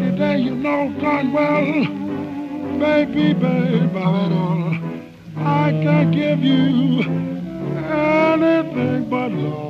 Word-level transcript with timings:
today 0.00 0.38
you 0.38 0.54
know 0.54 0.92
darn 1.00 1.32
well, 1.32 1.64
baby, 2.78 3.34
babe, 3.34 3.96
I 5.36 5.70
can't 5.82 6.12
give 6.12 6.40
you 6.40 7.02
anything 7.78 9.08
but 9.10 9.32
love. 9.32 9.69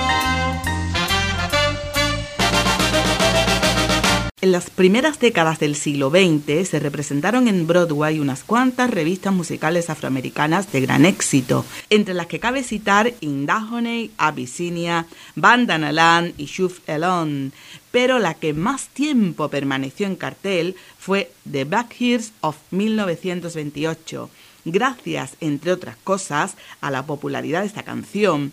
En 4.51 4.55
las 4.55 4.69
primeras 4.69 5.17
décadas 5.17 5.59
del 5.59 5.77
siglo 5.77 6.09
XX 6.09 6.67
se 6.67 6.79
representaron 6.81 7.47
en 7.47 7.67
Broadway 7.67 8.19
unas 8.19 8.43
cuantas 8.43 8.89
revistas 8.91 9.33
musicales 9.33 9.89
afroamericanas 9.89 10.69
de 10.73 10.81
gran 10.81 11.05
éxito, 11.05 11.65
entre 11.89 12.13
las 12.13 12.27
que 12.27 12.41
cabe 12.41 12.61
citar 12.61 13.13
Indahoney, 13.21 14.11
Abyssinia, 14.17 15.07
Bandanaland 15.35 16.33
y 16.37 16.47
Shuf 16.47 16.79
Elon, 16.85 17.53
pero 17.91 18.19
la 18.19 18.33
que 18.33 18.53
más 18.53 18.89
tiempo 18.89 19.47
permaneció 19.47 20.05
en 20.05 20.17
cartel 20.17 20.75
fue 20.99 21.31
The 21.49 21.63
Back 21.63 21.95
Years 21.99 22.33
of 22.41 22.57
1928, 22.71 24.29
gracias, 24.65 25.37
entre 25.39 25.71
otras 25.71 25.95
cosas, 26.03 26.57
a 26.81 26.91
la 26.91 27.05
popularidad 27.05 27.61
de 27.61 27.67
esta 27.67 27.83
canción 27.83 28.51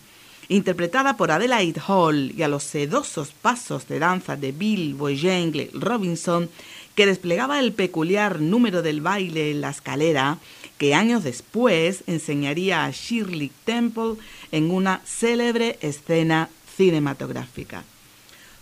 interpretada 0.48 1.16
por 1.16 1.30
Adelaide 1.30 1.80
Hall 1.86 2.32
y 2.36 2.42
a 2.42 2.48
los 2.48 2.64
sedosos 2.64 3.30
pasos 3.30 3.86
de 3.86 3.98
danza 3.98 4.36
de 4.36 4.52
Bill 4.52 4.94
Boyangle 4.94 5.70
Robinson, 5.74 6.48
que 6.94 7.06
desplegaba 7.06 7.60
el 7.60 7.72
peculiar 7.72 8.40
número 8.40 8.82
del 8.82 9.00
baile 9.00 9.50
en 9.50 9.60
la 9.60 9.70
escalera, 9.70 10.38
que 10.78 10.94
años 10.94 11.22
después 11.22 12.02
enseñaría 12.06 12.84
a 12.84 12.90
Shirley 12.90 13.52
Temple 13.64 14.14
en 14.50 14.70
una 14.70 15.00
célebre 15.04 15.78
escena 15.82 16.48
cinematográfica. 16.76 17.84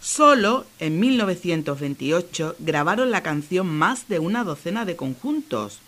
Solo 0.00 0.66
en 0.78 1.00
1928 1.00 2.56
grabaron 2.58 3.10
la 3.10 3.22
canción 3.22 3.66
más 3.66 4.08
de 4.08 4.18
una 4.18 4.44
docena 4.44 4.84
de 4.84 4.96
conjuntos, 4.96 5.78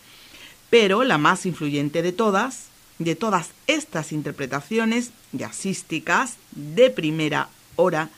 pero 0.69 1.03
la 1.03 1.17
más 1.17 1.45
influyente 1.45 2.01
de 2.01 2.11
todas 2.11 2.68
de 2.99 3.15
todas 3.15 3.49
estas 3.67 4.11
interpretaciones 4.11 5.11
jazzísticas 5.31 6.35
de 6.51 6.89
primera 6.89 7.49
hora 7.75 8.09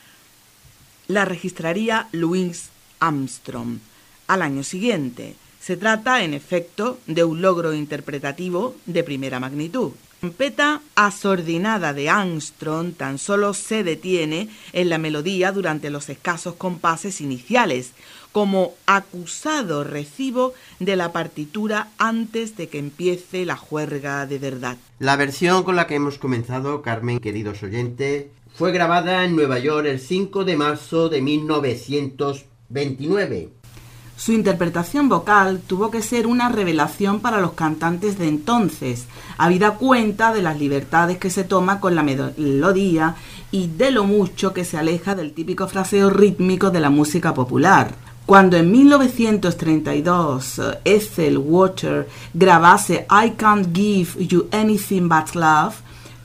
la 1.08 1.26
registraría 1.26 2.08
Louis 2.12 2.70
Armstrong 3.00 3.80
al 4.28 4.42
año 4.42 4.64
siguiente. 4.64 5.36
Se 5.60 5.78
trata, 5.78 6.24
en 6.24 6.34
efecto, 6.34 7.00
de 7.06 7.24
un 7.24 7.42
logro 7.42 7.74
interpretativo 7.74 8.76
de 8.86 9.04
primera 9.04 9.40
magnitud. 9.40 9.92
Trompeta 10.22 10.82
asordinada 10.94 11.94
de 11.94 12.08
Armstrong 12.08 12.94
tan 12.94 13.18
solo 13.18 13.56
se 13.56 13.84
detiene 13.84 14.50
en 14.72 14.90
la 14.90 15.00
melodía 15.00 15.52
durante 15.52 15.90
los 15.90 16.10
escasos 16.10 16.54
compases 16.54 17.22
iniciales, 17.22 17.94
como 18.32 18.76
acusado 18.86 19.84
recibo 19.84 20.54
de 20.80 20.96
la 20.96 21.12
partitura 21.12 21.88
antes 21.98 22.56
de 22.56 22.70
que 22.70 22.78
empiece 22.78 23.48
la 23.48 23.58
juerga 23.58 24.28
de 24.28 24.38
verdad. 24.38 24.78
La 25.00 25.16
versión 25.16 25.64
con 25.64 25.76
la 25.76 25.88
que 25.88 25.96
hemos 25.96 26.20
comenzado, 26.20 26.84
Carmen, 26.84 27.20
queridos 27.20 27.64
oyentes, 27.64 28.28
fue 28.54 28.72
grabada 28.72 29.26
en 29.26 29.36
Nueva 29.36 29.58
York 29.58 29.88
el 29.88 30.00
5 30.00 30.46
de 30.46 30.56
marzo 30.56 31.10
de 31.10 31.20
1929. 31.20 33.61
Su 34.22 34.34
interpretación 34.34 35.10
vocal 35.10 35.62
tuvo 35.66 35.90
que 35.90 36.04
ser 36.04 36.28
una 36.28 36.48
revelación 36.48 37.22
para 37.22 37.42
los 37.42 37.54
cantantes 37.54 38.20
de 38.20 38.28
entonces, 38.28 39.08
habida 39.40 39.80
cuenta 39.80 40.32
de 40.32 40.44
las 40.44 40.60
libertades 40.60 41.18
que 41.18 41.32
se 41.32 41.44
toma 41.44 41.80
con 41.80 41.96
la 41.96 42.04
melodía 42.04 43.16
y 43.50 43.66
de 43.66 43.90
lo 43.90 44.04
mucho 44.04 44.54
que 44.54 44.64
se 44.64 44.78
aleja 44.78 45.16
del 45.16 45.34
típico 45.34 45.68
fraseo 45.68 46.12
rítmico 46.12 46.70
de 46.70 46.82
la 46.82 46.92
música 46.92 47.34
popular. 47.34 47.96
Cuando 48.28 48.58
en 48.58 48.70
1932 48.70 50.60
eh, 50.60 50.80
Ethel 50.86 51.40
Water 51.40 52.08
grabase 52.32 53.08
I 53.10 53.32
Can't 53.32 53.76
Give 53.76 54.24
You 54.24 54.48
Anything 54.52 55.10
But 55.10 55.34
Love 55.34 55.78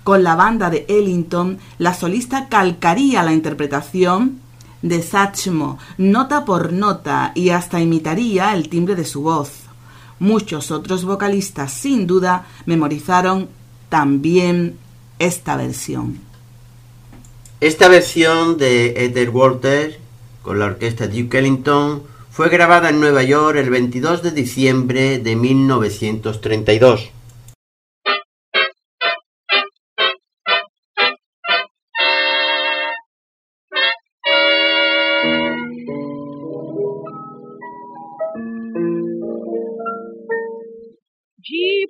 con 0.05 0.23
la 0.23 0.37
banda 0.37 0.69
de 0.69 0.85
Ellington, 0.87 1.57
la 1.79 1.95
solista 1.95 2.51
calcaría 2.51 3.23
la 3.23 3.33
interpretación 3.33 4.45
de 4.83 5.03
Satchmo 5.03 5.79
nota 5.99 6.45
por 6.45 6.73
nota 6.73 7.33
y 7.35 7.51
hasta 7.51 7.81
imitaría 7.81 8.55
el 8.55 8.69
timbre 8.69 8.95
de 8.95 9.05
su 9.05 9.23
voz. 9.23 9.51
Muchos 10.19 10.71
otros 10.71 11.05
vocalistas 11.05 11.73
sin 11.73 12.07
duda 12.07 12.47
memorizaron 12.65 13.49
también 13.89 14.79
esta 15.19 15.57
versión. 15.57 16.21
Esta 17.61 17.89
versión 17.89 18.59
de 18.59 19.05
Ethel 19.05 19.31
Water 19.31 20.07
con 20.47 20.61
la 20.61 20.67
orquesta 20.67 21.09
Duke 21.09 21.39
Ellington, 21.39 22.05
fue 22.31 22.49
grabada 22.51 22.91
en 22.91 23.01
Nueva 23.01 23.25
York 23.25 23.59
el 23.59 23.69
22 23.69 24.23
de 24.23 24.31
diciembre 24.31 25.19
de 25.19 25.35
1932. 25.35 27.11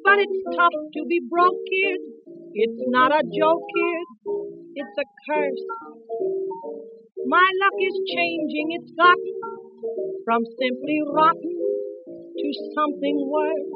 But 0.06 0.22
it's 0.22 0.40
tough 0.54 0.78
to 0.94 1.00
be 1.10 1.18
broke, 1.28 1.58
kid. 1.66 1.98
It's 2.54 2.82
not 2.94 3.10
a 3.10 3.22
joke, 3.26 3.64
kid. 3.74 4.06
It's 4.78 4.96
a 5.02 5.06
curse. 5.26 5.66
My 7.26 7.42
luck 7.42 7.76
is 7.82 7.96
changing, 8.14 8.66
it's 8.78 8.92
got 8.94 9.18
from 10.24 10.46
simply 10.62 10.98
rotten 11.10 11.58
to 12.38 12.46
something 12.78 13.18
worse. 13.26 13.70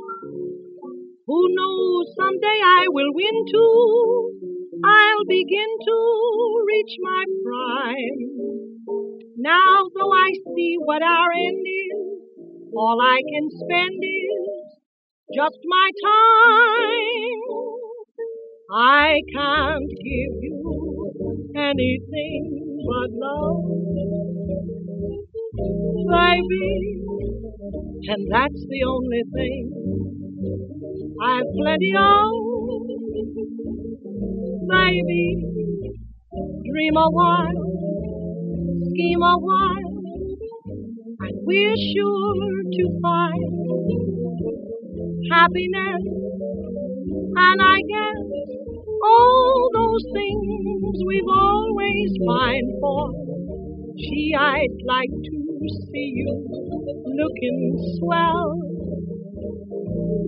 Who 1.26 1.40
knows, 1.50 2.06
someday 2.14 2.58
I 2.62 2.82
will 2.94 3.10
win 3.10 3.36
too. 3.50 4.50
I'll 4.86 5.26
begin 5.26 5.70
to 5.88 5.96
reach 6.70 6.94
my 7.02 7.24
prime. 7.42 8.22
Now, 9.36 9.82
though 9.98 10.14
I 10.14 10.30
see 10.54 10.76
what 10.78 11.02
our 11.02 11.30
end 11.34 11.66
is, 11.66 11.98
all 12.74 12.98
I 13.02 13.18
can 13.18 13.46
spend 13.50 13.98
is 13.98 14.29
just 15.34 15.58
my 15.64 15.90
time. 16.04 17.40
I 18.72 19.20
can't 19.34 19.88
give 19.88 20.34
you 20.42 21.52
anything 21.56 22.42
but 22.86 23.10
love, 23.12 23.64
baby, 26.10 27.02
and 28.08 28.26
that's 28.32 28.62
the 28.68 28.82
only 28.88 29.22
thing 29.34 29.64
I've 31.22 31.50
plenty 31.58 31.92
of, 31.96 32.30
baby. 34.68 35.44
Dream 36.70 36.96
a 36.96 37.10
while, 37.10 37.62
scheme 38.90 39.22
a 39.22 39.38
while, 39.38 39.92
and 41.20 41.34
we're 41.46 41.76
sure 41.76 42.62
to 42.72 43.00
find 43.02 44.19
happiness, 45.30 46.02
and 47.20 47.58
I 47.62 47.78
guess 47.88 48.22
all 49.04 49.70
those 49.74 50.04
things 50.14 50.96
we've 51.06 51.32
always 51.32 52.10
pined 52.26 52.72
for. 52.80 53.10
Gee, 53.98 54.34
I'd 54.38 54.76
like 54.86 55.10
to 55.10 55.68
see 55.92 56.12
you 56.16 56.46
looking 57.06 57.96
swell. 57.98 58.60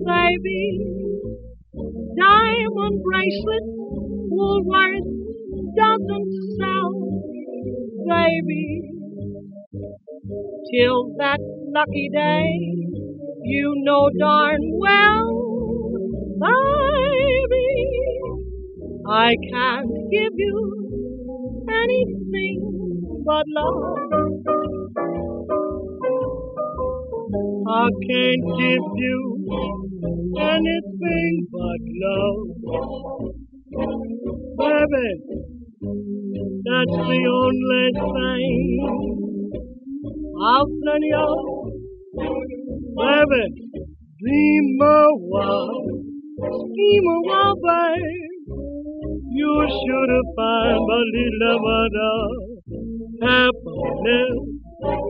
Baby, 0.05 0.79
diamond 2.17 3.03
bracelet 3.03 3.63
Woolworth 4.35 5.07
doesn't 5.77 6.29
sell. 6.59 6.91
baby. 8.07 8.91
Till 10.71 11.13
that 11.17 11.39
lucky 11.73 12.09
day, 12.13 12.92
you 13.43 13.73
know 13.85 14.09
darn 14.19 14.59
well, 14.79 15.29
baby, 16.39 17.69
I 19.09 19.33
can't 19.51 19.89
give 20.11 20.33
you 20.35 21.67
anything 21.69 23.23
but 23.25 23.45
love. 23.55 24.23
I 27.67 27.89
can't 28.07 28.45
give 28.59 28.85
you 28.95 29.19
anything 30.39 31.47
but 31.51 31.81
love. 32.03 32.47
Baby, 34.57 35.09
that's 36.65 36.97
the 37.09 37.21
only 37.41 37.87
thing. 38.13 39.11
I'll 40.45 40.67
send 40.67 41.03
you, 41.03 42.62
baby, 42.97 43.45
dream 44.19 44.81
a 44.81 45.07
while, 45.31 45.85
scheme 46.37 47.07
a 47.09 47.19
while, 47.27 47.55
babe. 47.55 48.33
You 49.35 49.53
should 49.67 50.09
have 50.15 50.29
found 50.37 50.87
a 50.89 51.03
little 51.15 51.59
bit 51.65 51.93
of 52.11 52.29
happiness, 53.21 54.37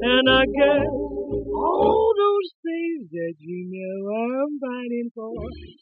and 0.03 0.29
I 0.29 0.43
guess 0.57 0.87
all 1.55 2.13
those 2.17 2.49
things 2.63 3.09
that 3.11 3.33
you 3.39 3.59
know 3.71 3.97
I'm 4.15 4.51
fighting 4.59 5.09
for. 5.15 5.33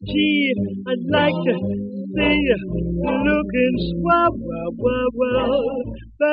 Gee, 0.08 0.54
I'd 0.88 1.06
like 1.10 1.40
to 1.48 1.56
see 2.18 2.38
you 2.50 2.62
looking 3.26 3.76
swell, 3.94 4.34
well, 4.38 4.72
well, 4.78 5.10
well, 5.14 5.62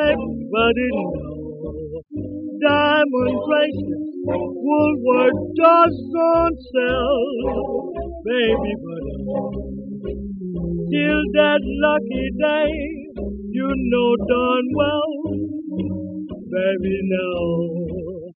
everybody 0.08 0.88
know. 0.92 2.02
Diamond 2.60 3.38
bracelets, 3.46 4.07
Woolworth 4.30 5.40
doesn't 5.56 6.58
sell, 6.72 7.92
baby, 8.26 8.72
but 8.84 9.04
till 10.90 11.22
that 11.32 11.62
lucky 11.64 12.28
day, 12.36 12.72
you 13.50 13.68
know 13.74 14.16
darn 14.28 14.66
well, 14.74 15.14
baby, 16.52 16.98
no. 17.04 18.28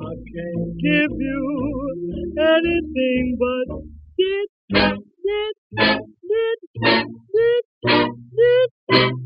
I 0.00 0.14
can't 0.34 0.70
give 0.82 1.14
you 1.18 1.42
anything 2.36 3.38
but 3.38 3.66
dit, 4.18 4.50
dit, 4.74 4.98
dit, 5.72 6.60
dit, 7.32 7.66
dit, 7.86 9.17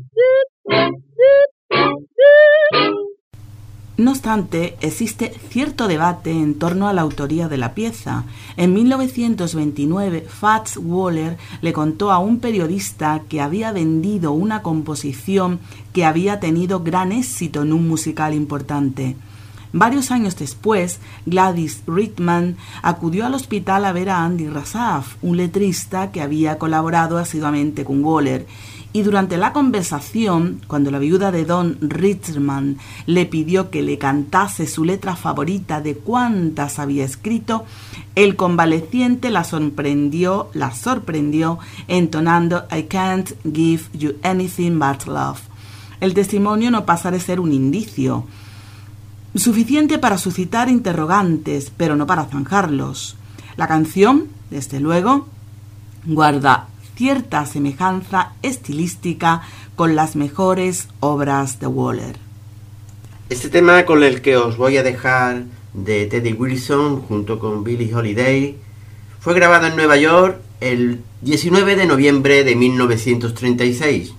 No 4.03 4.11
obstante, 4.11 4.75
existe 4.81 5.33
cierto 5.47 5.87
debate 5.87 6.29
en 6.31 6.59
torno 6.59 6.89
a 6.89 6.93
la 6.93 7.03
autoría 7.03 7.47
de 7.47 7.55
la 7.55 7.73
pieza. 7.73 8.25
En 8.57 8.73
1929, 8.73 10.25
Fats 10.27 10.75
Waller 10.75 11.37
le 11.61 11.71
contó 11.71 12.11
a 12.11 12.19
un 12.19 12.39
periodista 12.39 13.21
que 13.29 13.39
había 13.39 13.71
vendido 13.71 14.33
una 14.33 14.61
composición 14.61 15.61
que 15.93 16.03
había 16.03 16.41
tenido 16.41 16.81
gran 16.81 17.13
éxito 17.13 17.61
en 17.61 17.71
un 17.71 17.87
musical 17.87 18.33
importante. 18.33 19.15
Varios 19.71 20.11
años 20.11 20.35
después, 20.35 20.99
Gladys 21.25 21.81
Rittman 21.87 22.57
acudió 22.81 23.25
al 23.25 23.35
hospital 23.35 23.85
a 23.85 23.93
ver 23.93 24.09
a 24.09 24.25
Andy 24.25 24.49
Rasaf, 24.49 25.15
un 25.21 25.37
letrista 25.37 26.11
que 26.11 26.21
había 26.21 26.59
colaborado 26.59 27.17
asiduamente 27.17 27.85
con 27.85 28.03
Waller, 28.03 28.47
y 28.95 29.01
durante 29.01 29.37
la 29.37 29.53
conversación, 29.53 30.61
cuando 30.67 30.91
la 30.91 30.99
viuda 30.99 31.31
de 31.31 31.45
Don 31.45 31.79
Rittman 31.81 32.77
le 33.07 33.25
pidió 33.25 33.71
que 33.71 33.81
le 33.81 33.97
cantase 33.97 34.67
su 34.67 34.85
letra 34.85 35.15
favorita 35.15 35.81
de 35.81 35.95
cuántas 35.95 36.77
había 36.77 37.03
escrito, 37.03 37.65
el 38.13 38.35
convaleciente 38.35 39.31
la 39.31 39.43
sorprendió, 39.43 40.51
la 40.53 40.75
sorprendió 40.75 41.57
entonando 41.87 42.65
I 42.71 42.83
can't 42.83 43.31
give 43.43 43.85
you 43.93 44.13
anything 44.21 44.77
but 44.77 45.07
love. 45.07 45.39
El 45.99 46.13
testimonio 46.13 46.69
no 46.69 46.85
pasa 46.85 47.09
de 47.09 47.19
ser 47.19 47.39
un 47.39 47.51
indicio 47.51 48.25
suficiente 49.33 49.97
para 49.97 50.19
suscitar 50.19 50.69
interrogantes, 50.69 51.71
pero 51.75 51.95
no 51.95 52.05
para 52.05 52.25
zanjarlos. 52.25 53.15
La 53.55 53.67
canción, 53.67 54.27
desde 54.51 54.79
luego, 54.79 55.27
guarda 56.05 56.67
cierta 56.95 57.45
semejanza 57.45 58.33
estilística 58.41 59.41
con 59.75 59.95
las 59.95 60.15
mejores 60.15 60.87
obras 60.99 61.59
de 61.59 61.67
Waller. 61.67 62.17
Este 63.29 63.49
tema 63.49 63.85
con 63.85 64.03
el 64.03 64.21
que 64.21 64.37
os 64.37 64.57
voy 64.57 64.77
a 64.77 64.83
dejar 64.83 65.43
de 65.73 66.05
Teddy 66.05 66.33
Wilson 66.33 67.01
junto 67.01 67.39
con 67.39 67.63
Billie 67.63 67.93
Holiday 67.93 68.57
fue 69.19 69.33
grabado 69.33 69.67
en 69.67 69.75
Nueva 69.75 69.97
York 69.97 70.39
el 70.59 71.01
19 71.21 71.75
de 71.75 71.85
noviembre 71.85 72.43
de 72.43 72.55
1936. 72.55 74.13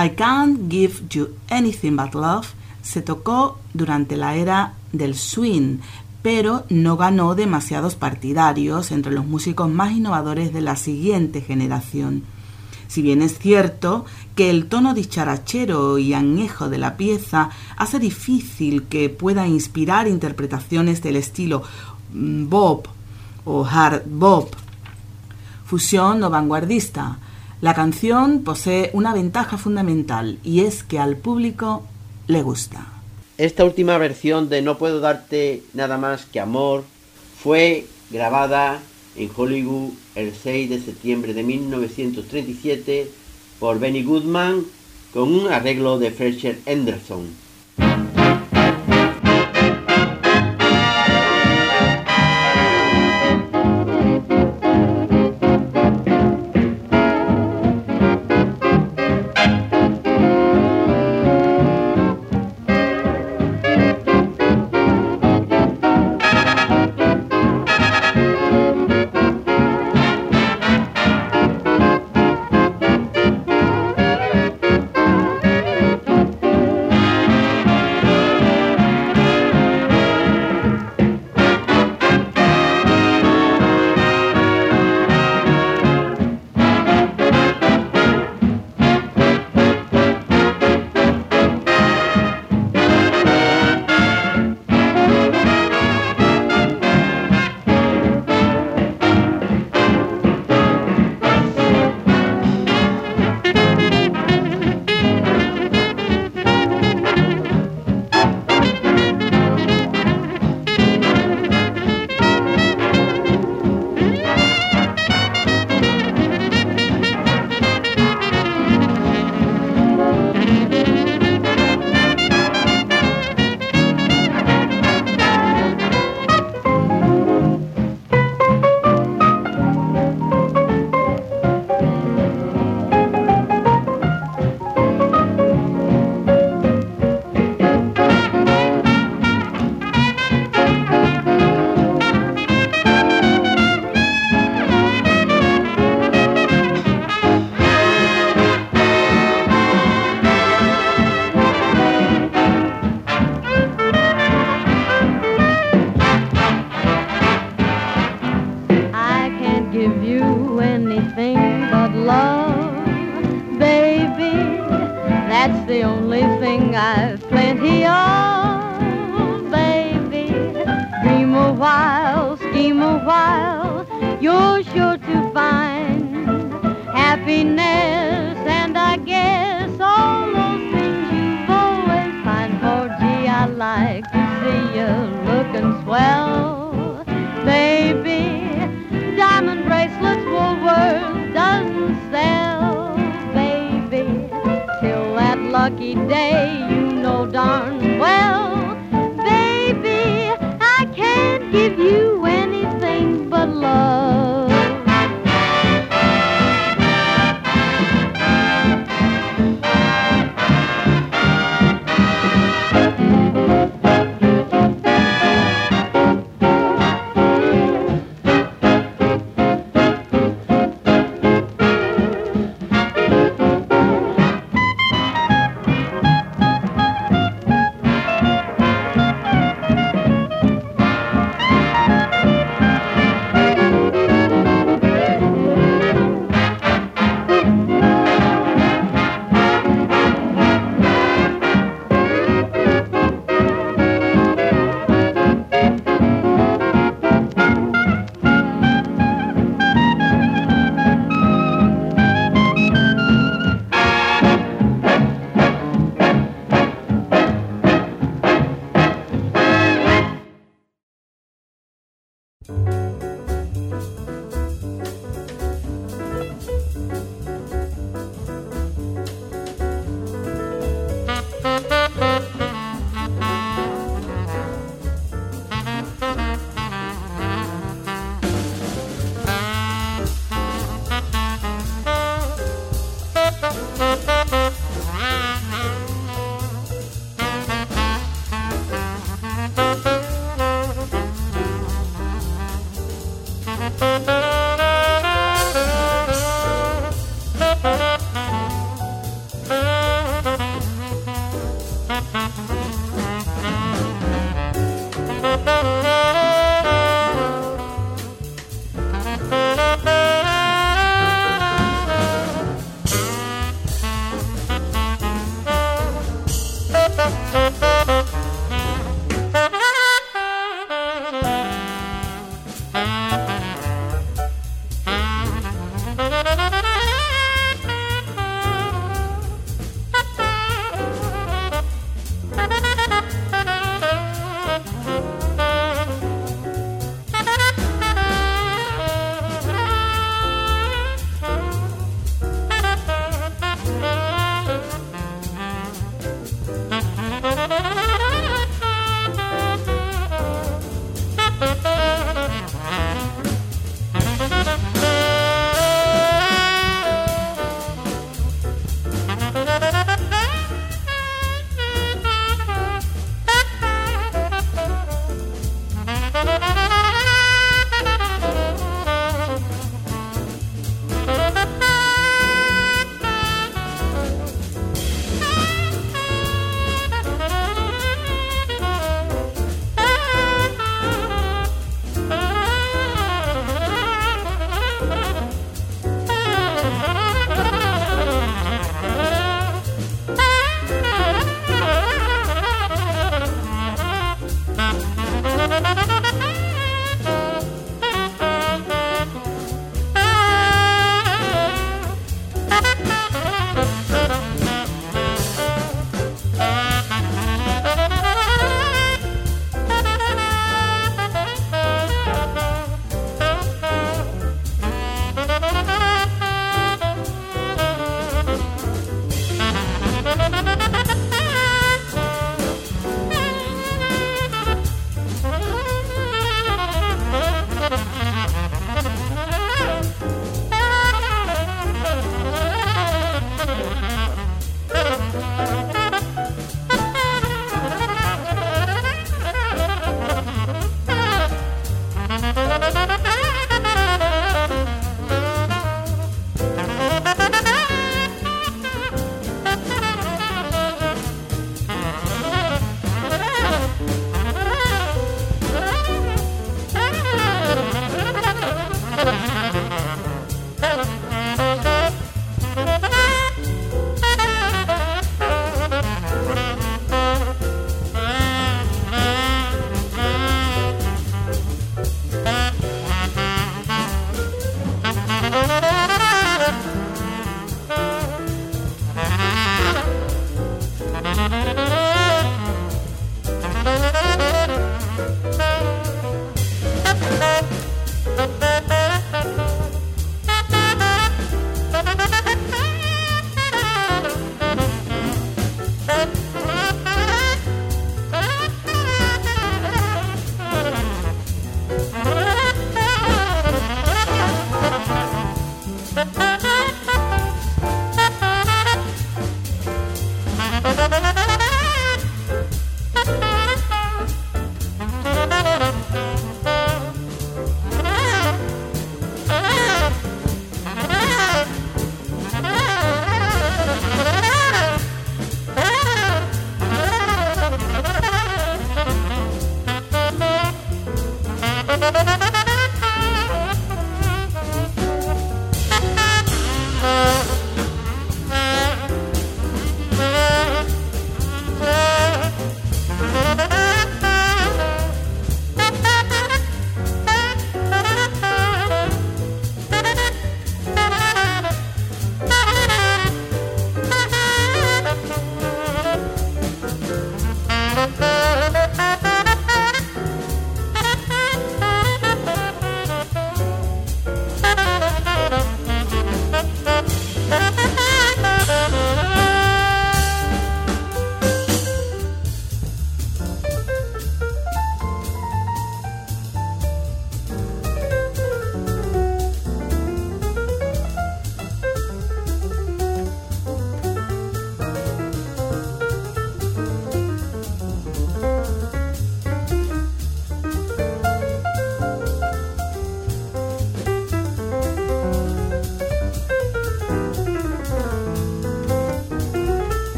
I 0.00 0.10
Can't 0.10 0.70
Give 0.70 0.94
You 1.10 1.30
Anything 1.50 1.96
But 1.96 2.14
Love 2.14 2.46
se 2.82 3.02
tocó 3.02 3.58
durante 3.74 4.16
la 4.16 4.36
era 4.36 4.74
del 4.92 5.16
swing, 5.16 5.78
pero 6.22 6.64
no 6.68 6.96
ganó 6.96 7.34
demasiados 7.34 7.96
partidarios 7.96 8.92
entre 8.92 9.10
los 9.10 9.26
músicos 9.26 9.68
más 9.68 9.90
innovadores 9.90 10.52
de 10.52 10.60
la 10.60 10.76
siguiente 10.76 11.40
generación. 11.40 12.22
Si 12.86 13.02
bien 13.02 13.22
es 13.22 13.40
cierto 13.40 14.04
que 14.36 14.50
el 14.50 14.68
tono 14.68 14.94
dicharachero 14.94 15.98
y 15.98 16.14
añejo 16.14 16.68
de 16.68 16.78
la 16.78 16.96
pieza 16.96 17.50
hace 17.76 17.98
difícil 17.98 18.84
que 18.84 19.10
pueda 19.10 19.48
inspirar 19.48 20.06
interpretaciones 20.06 21.02
del 21.02 21.16
estilo 21.16 21.64
mm, 22.14 22.48
bop 22.48 22.86
o 23.44 23.66
hard 23.66 24.02
bop, 24.06 24.54
fusión 25.66 26.22
o 26.22 26.30
vanguardista, 26.30 27.18
la 27.60 27.74
canción 27.74 28.44
posee 28.44 28.90
una 28.92 29.12
ventaja 29.12 29.58
fundamental 29.58 30.38
y 30.44 30.60
es 30.60 30.84
que 30.84 31.00
al 31.00 31.16
público 31.16 31.84
le 32.28 32.42
gusta. 32.42 32.86
Esta 33.36 33.64
última 33.64 33.98
versión 33.98 34.48
de 34.48 34.62
No 34.62 34.78
puedo 34.78 35.00
darte 35.00 35.64
nada 35.74 35.98
más 35.98 36.24
que 36.24 36.38
amor 36.38 36.84
fue 37.42 37.86
grabada 38.10 38.80
en 39.16 39.30
Hollywood 39.36 39.90
el 40.14 40.34
6 40.34 40.70
de 40.70 40.80
septiembre 40.80 41.34
de 41.34 41.42
1937 41.42 43.10
por 43.58 43.80
Benny 43.80 44.04
Goodman 44.04 44.64
con 45.12 45.32
un 45.32 45.52
arreglo 45.52 45.98
de 45.98 46.12
Fletcher 46.12 46.60
Henderson. 46.64 47.26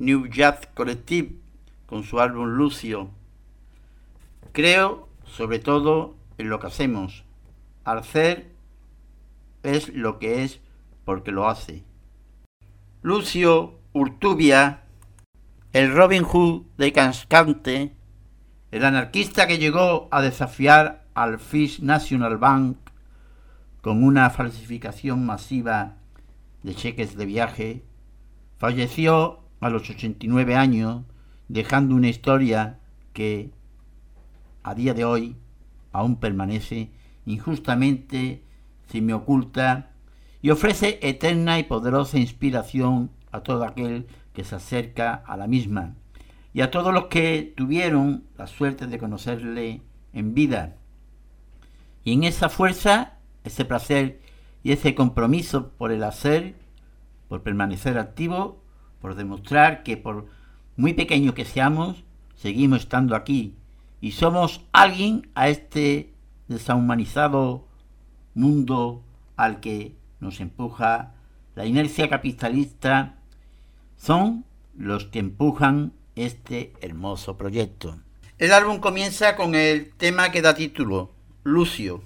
New 0.00 0.28
Jazz 0.28 0.66
Collective 0.72 1.36
con 1.84 2.04
su 2.04 2.20
álbum 2.20 2.46
Lucio. 2.46 3.10
Creo 4.52 5.10
sobre 5.26 5.58
todo 5.58 6.16
en 6.38 6.48
lo 6.48 6.58
que 6.58 6.68
hacemos. 6.68 7.24
Al 7.84 8.02
ser 8.02 8.50
es 9.62 9.90
lo 9.90 10.18
que 10.18 10.42
es 10.42 10.60
porque 11.04 11.32
lo 11.32 11.48
hace. 11.48 11.84
Lucio 13.02 13.78
Urtubia, 13.92 14.84
el 15.74 15.92
Robin 15.92 16.24
Hood 16.24 16.62
de 16.78 16.92
Cascante, 16.92 17.94
el 18.70 18.84
anarquista 18.86 19.46
que 19.46 19.58
llegó 19.58 20.08
a 20.10 20.22
desafiar 20.22 21.04
al 21.12 21.38
Fish 21.38 21.80
National 21.80 22.38
Bank 22.38 22.78
con 23.82 24.02
una 24.02 24.30
falsificación 24.30 25.26
masiva 25.26 25.98
de 26.62 26.74
cheques 26.74 27.16
de 27.16 27.26
viaje, 27.26 27.82
falleció 28.56 29.40
a 29.60 29.70
los 29.70 29.88
89 29.88 30.56
años, 30.56 31.02
dejando 31.48 31.94
una 31.94 32.08
historia 32.08 32.78
que 33.12 33.50
a 34.62 34.74
día 34.74 34.94
de 34.94 35.04
hoy 35.04 35.36
aún 35.92 36.16
permanece 36.16 36.90
injustamente 37.26 38.42
se 38.90 39.00
me 39.00 39.14
oculta 39.14 39.90
y 40.42 40.50
ofrece 40.50 40.98
eterna 41.02 41.58
y 41.58 41.64
poderosa 41.64 42.18
inspiración 42.18 43.10
a 43.30 43.40
todo 43.40 43.64
aquel 43.64 44.06
que 44.32 44.44
se 44.44 44.56
acerca 44.56 45.14
a 45.14 45.36
la 45.36 45.46
misma 45.46 45.94
y 46.52 46.62
a 46.62 46.70
todos 46.70 46.92
los 46.92 47.06
que 47.06 47.52
tuvieron 47.56 48.24
la 48.36 48.46
suerte 48.46 48.86
de 48.86 48.98
conocerle 48.98 49.82
en 50.12 50.34
vida. 50.34 50.76
Y 52.02 52.14
en 52.14 52.24
esa 52.24 52.48
fuerza, 52.48 53.18
ese 53.44 53.64
placer 53.64 54.20
y 54.62 54.72
ese 54.72 54.94
compromiso 54.94 55.70
por 55.70 55.92
el 55.92 56.02
hacer, 56.02 56.56
por 57.28 57.42
permanecer 57.42 57.98
activo, 57.98 58.59
por 59.00 59.14
demostrar 59.14 59.82
que 59.82 59.96
por 59.96 60.26
muy 60.76 60.94
pequeño 60.94 61.34
que 61.34 61.44
seamos, 61.44 62.04
seguimos 62.36 62.80
estando 62.80 63.16
aquí 63.16 63.54
y 64.00 64.12
somos 64.12 64.62
alguien 64.72 65.28
a 65.34 65.48
este 65.48 66.12
deshumanizado 66.48 67.66
mundo 68.34 69.02
al 69.36 69.60
que 69.60 69.94
nos 70.20 70.40
empuja 70.40 71.12
la 71.54 71.66
inercia 71.66 72.08
capitalista, 72.08 73.16
son 73.96 74.44
los 74.76 75.06
que 75.06 75.18
empujan 75.18 75.92
este 76.16 76.72
hermoso 76.80 77.36
proyecto. 77.36 77.98
El 78.38 78.52
álbum 78.52 78.78
comienza 78.78 79.36
con 79.36 79.54
el 79.54 79.92
tema 79.92 80.30
que 80.30 80.42
da 80.42 80.54
título, 80.54 81.12
Lucio. 81.44 82.02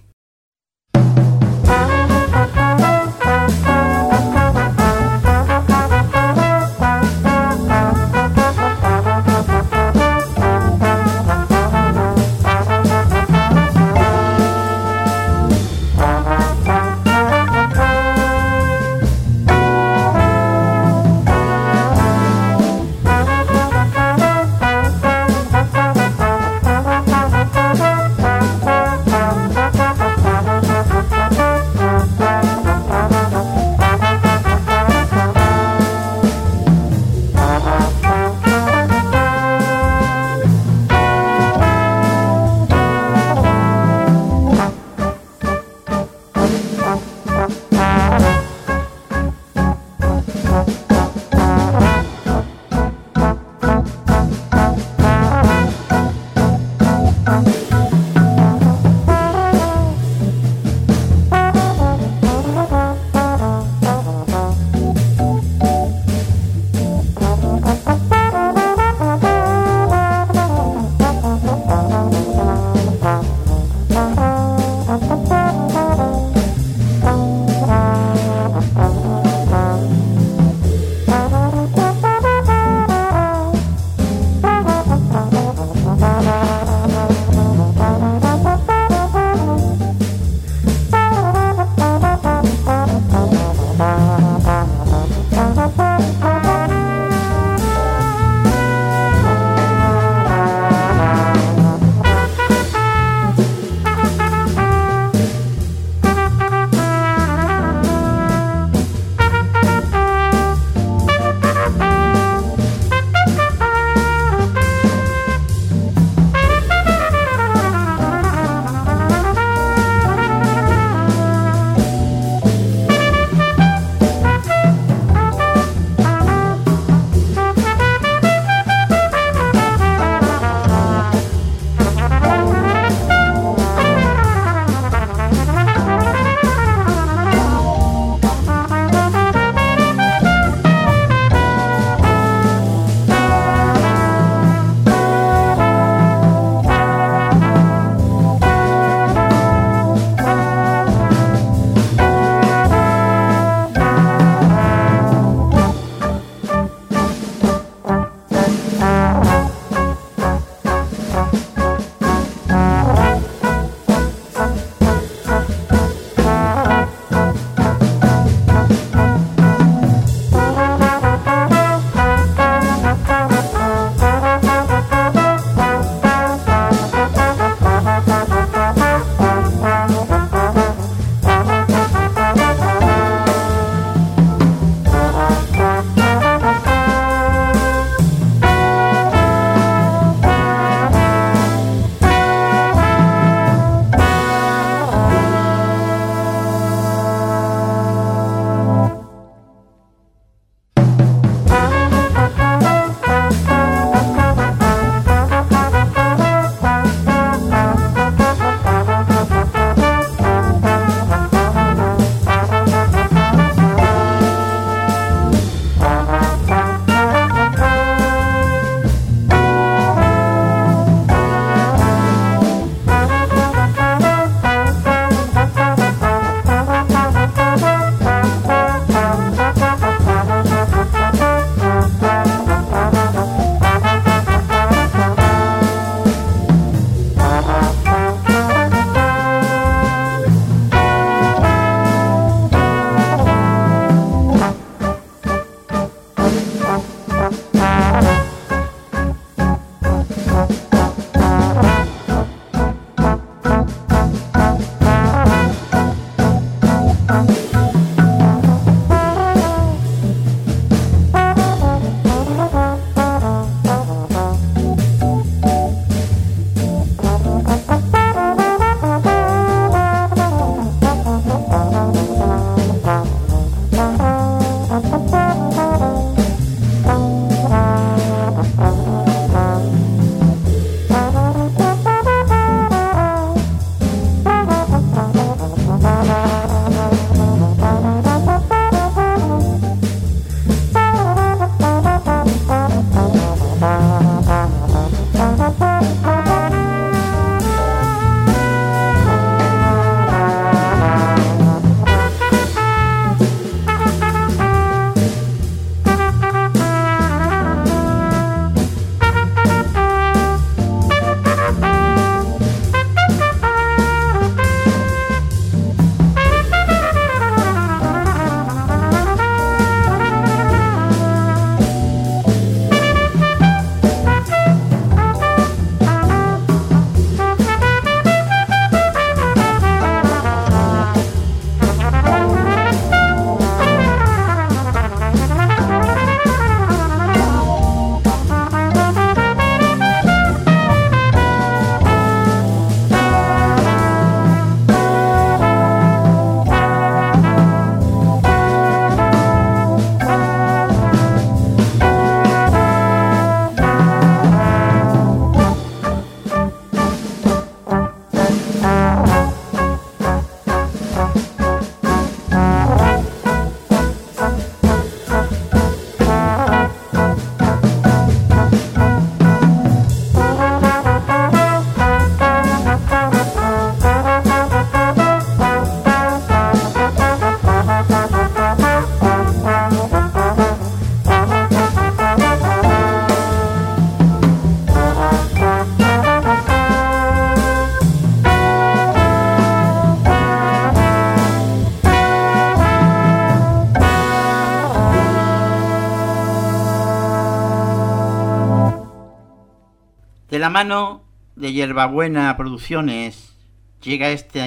La 400.45 400.51
mano 400.51 401.03
de 401.37 401.55
Yerbabuena 401.55 402.37
Producciones 402.37 403.35
llega 403.81 404.11
esta 404.11 404.47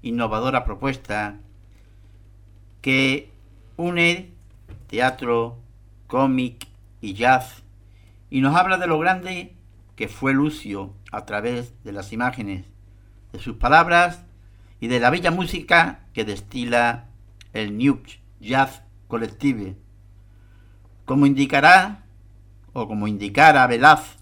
innovadora 0.00 0.64
propuesta 0.64 1.36
que 2.80 3.30
une 3.76 4.32
teatro, 4.86 5.58
cómic 6.06 6.66
y 7.02 7.12
jazz 7.12 7.62
y 8.30 8.40
nos 8.40 8.56
habla 8.56 8.78
de 8.78 8.86
lo 8.86 8.98
grande 8.98 9.54
que 9.96 10.08
fue 10.08 10.32
Lucio 10.32 10.94
a 11.12 11.26
través 11.26 11.74
de 11.84 11.92
las 11.92 12.14
imágenes, 12.14 12.64
de 13.34 13.38
sus 13.38 13.56
palabras 13.56 14.24
y 14.80 14.86
de 14.86 14.98
la 14.98 15.10
bella 15.10 15.30
música 15.30 16.06
que 16.14 16.24
destila 16.24 17.04
el 17.52 17.76
New 17.76 18.00
Jazz 18.40 18.80
Collective. 19.08 19.76
Como 21.04 21.26
indicará, 21.26 22.06
o 22.72 22.88
como 22.88 23.06
indicara 23.08 23.66
Velaz, 23.66 24.13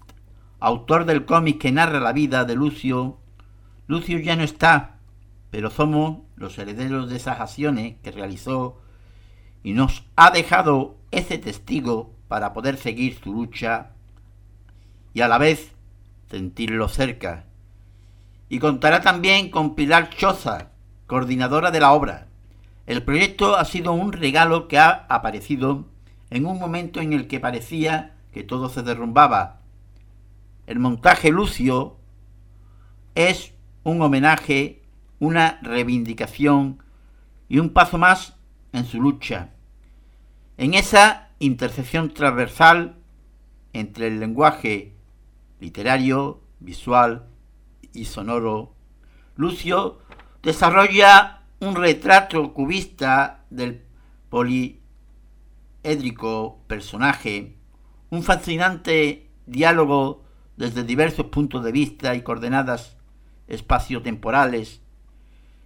autor 0.63 1.03
del 1.03 1.25
cómic 1.25 1.59
que 1.59 1.73
narra 1.73 1.99
la 1.99 2.13
vida 2.13 2.45
de 2.45 2.55
Lucio, 2.55 3.17
Lucio 3.87 4.17
ya 4.19 4.37
no 4.37 4.43
está, 4.43 4.95
pero 5.51 5.69
somos 5.69 6.19
los 6.37 6.57
herederos 6.57 7.09
de 7.09 7.17
esas 7.17 7.41
acciones 7.41 7.95
que 8.01 8.11
realizó 8.11 8.79
y 9.61 9.73
nos 9.73 10.05
ha 10.15 10.31
dejado 10.31 10.95
ese 11.11 11.37
testigo 11.37 12.13
para 12.29 12.53
poder 12.53 12.77
seguir 12.77 13.19
su 13.21 13.33
lucha 13.33 13.91
y 15.13 15.19
a 15.19 15.27
la 15.27 15.37
vez 15.37 15.73
sentirlo 16.31 16.87
cerca. 16.87 17.43
Y 18.47 18.59
contará 18.59 19.01
también 19.01 19.49
con 19.49 19.75
Pilar 19.75 20.11
Choza, 20.11 20.69
coordinadora 21.07 21.71
de 21.71 21.81
la 21.81 21.91
obra. 21.91 22.27
El 22.87 23.03
proyecto 23.03 23.57
ha 23.57 23.65
sido 23.65 23.91
un 23.91 24.13
regalo 24.13 24.69
que 24.69 24.79
ha 24.79 25.05
aparecido 25.09 25.87
en 26.29 26.45
un 26.45 26.57
momento 26.57 27.01
en 27.01 27.11
el 27.11 27.27
que 27.27 27.41
parecía 27.41 28.15
que 28.31 28.43
todo 28.43 28.69
se 28.69 28.81
derrumbaba. 28.81 29.62
El 30.65 30.79
montaje 30.79 31.29
Lucio 31.29 31.97
es 33.15 33.53
un 33.83 34.01
homenaje, 34.01 34.81
una 35.19 35.59
reivindicación 35.61 36.81
y 37.49 37.59
un 37.59 37.71
paso 37.71 37.97
más 37.97 38.37
en 38.71 38.85
su 38.85 39.01
lucha. 39.01 39.49
En 40.57 40.73
esa 40.73 41.31
intersección 41.39 42.13
transversal 42.13 42.95
entre 43.73 44.07
el 44.07 44.21
lenguaje 44.21 44.95
literario, 45.59 46.41
visual 46.59 47.27
y 47.91 48.05
sonoro, 48.05 48.73
Lucio 49.35 49.99
desarrolla 50.41 51.41
un 51.59 51.75
retrato 51.75 52.53
cubista 52.53 53.43
del 53.49 53.83
poliédrico 54.29 54.81
personaje, 56.67 57.57
un 58.09 58.23
fascinante 58.23 59.29
diálogo 59.45 60.22
desde 60.57 60.83
diversos 60.83 61.27
puntos 61.27 61.63
de 61.63 61.71
vista 61.71 62.15
y 62.15 62.21
coordenadas 62.21 62.97
espaciotemporales, 63.47 64.81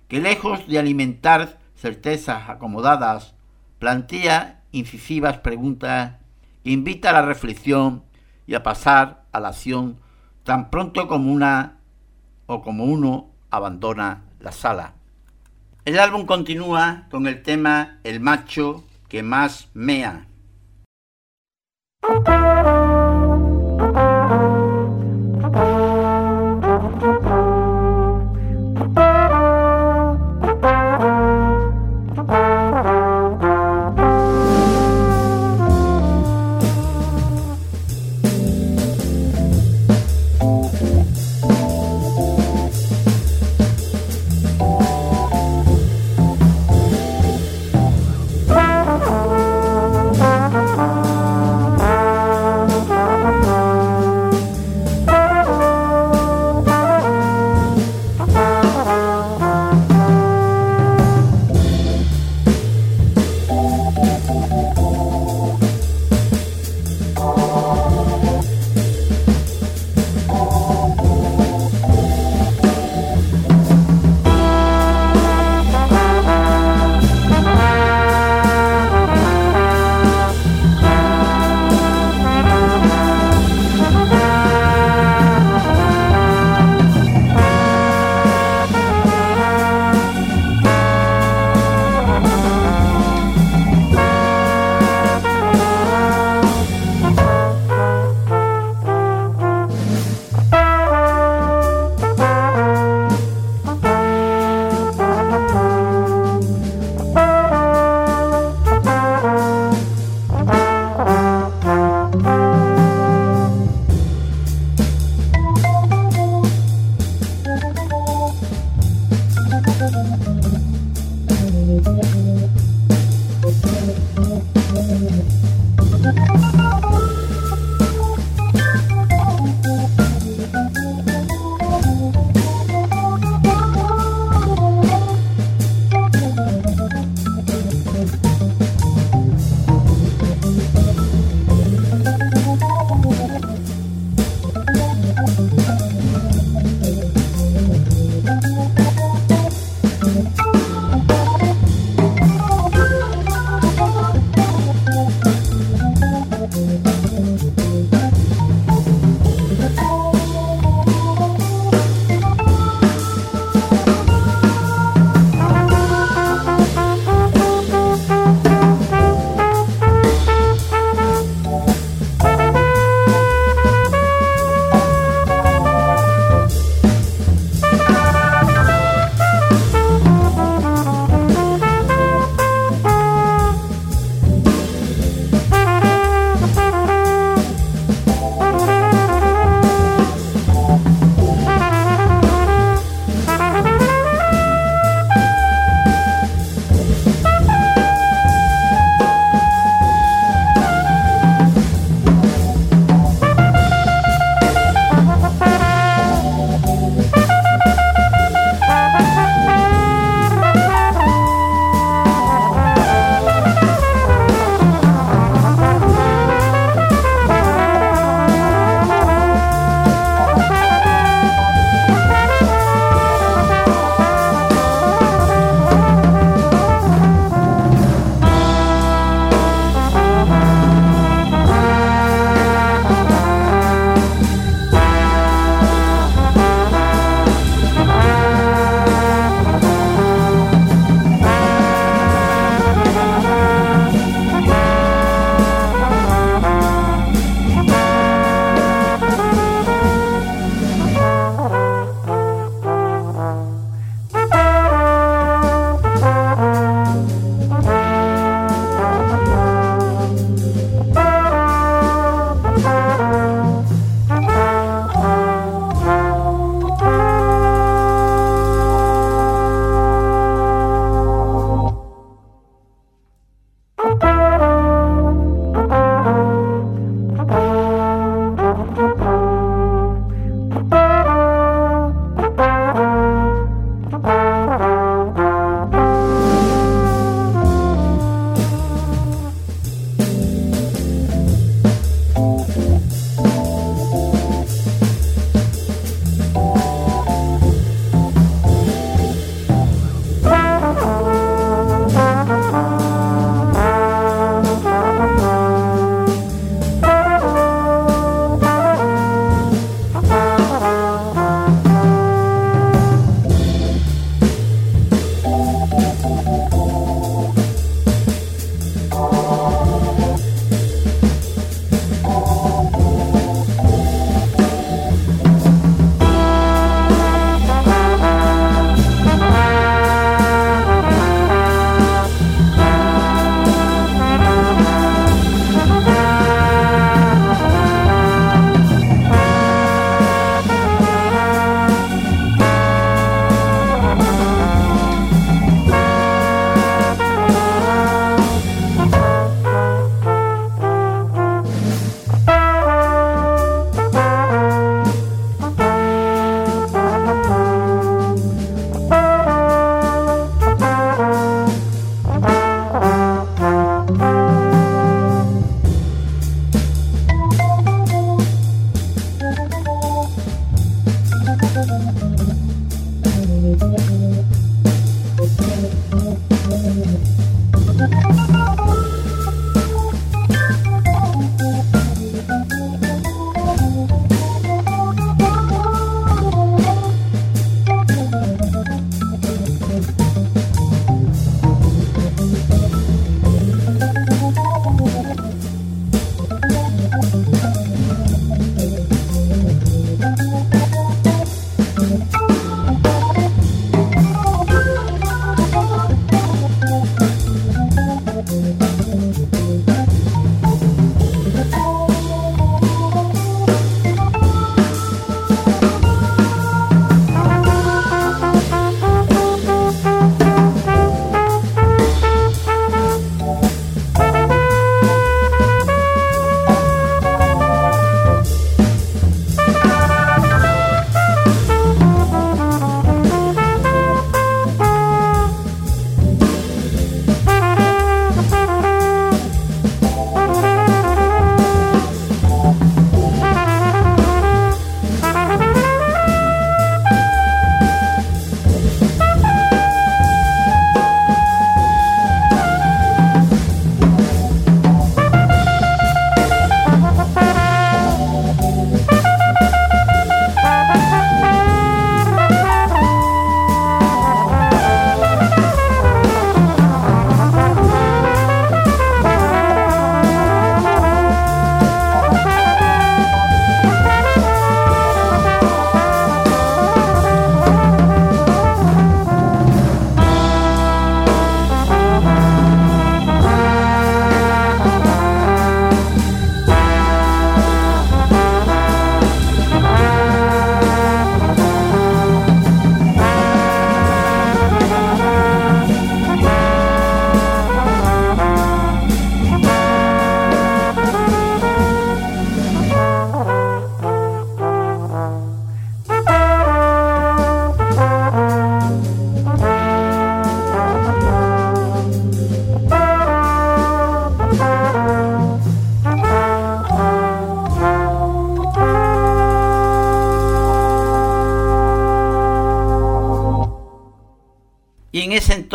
que 0.08 0.22
lejos 0.22 0.68
de 0.68 0.80
alimentar 0.80 1.60
certezas 1.76 2.50
acomodadas, 2.50 3.36
plantea 3.80 4.64
incisivas 4.72 5.40
preguntas 5.40 6.16
que 6.64 6.72
invita 6.72 7.10
a 7.10 7.14
la 7.14 7.22
reflexión 7.22 8.04
y 8.46 8.56
a 8.56 8.64
pasar 8.64 9.26
a 9.32 9.40
la 9.40 9.50
acción 9.50 10.00
tan 10.44 10.70
pronto 10.70 11.08
como 11.08 11.32
una 11.32 11.78
o 12.46 12.62
como 12.62 12.86
uno 12.86 13.32
abandona 13.52 14.24
la 14.40 14.52
sala. 14.52 14.94
El 15.86 16.00
álbum 16.00 16.26
continúa 16.26 17.08
con 17.12 17.28
el 17.28 17.44
tema 17.44 18.00
El 18.04 18.20
macho 18.20 18.84
que 19.08 19.24
más 19.24 19.70
mea. 19.74 20.28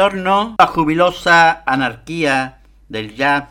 Entorno, 0.02 0.56
la 0.58 0.66
jubilosa 0.66 1.62
anarquía 1.64 2.58
del 2.88 3.14
jazz 3.14 3.50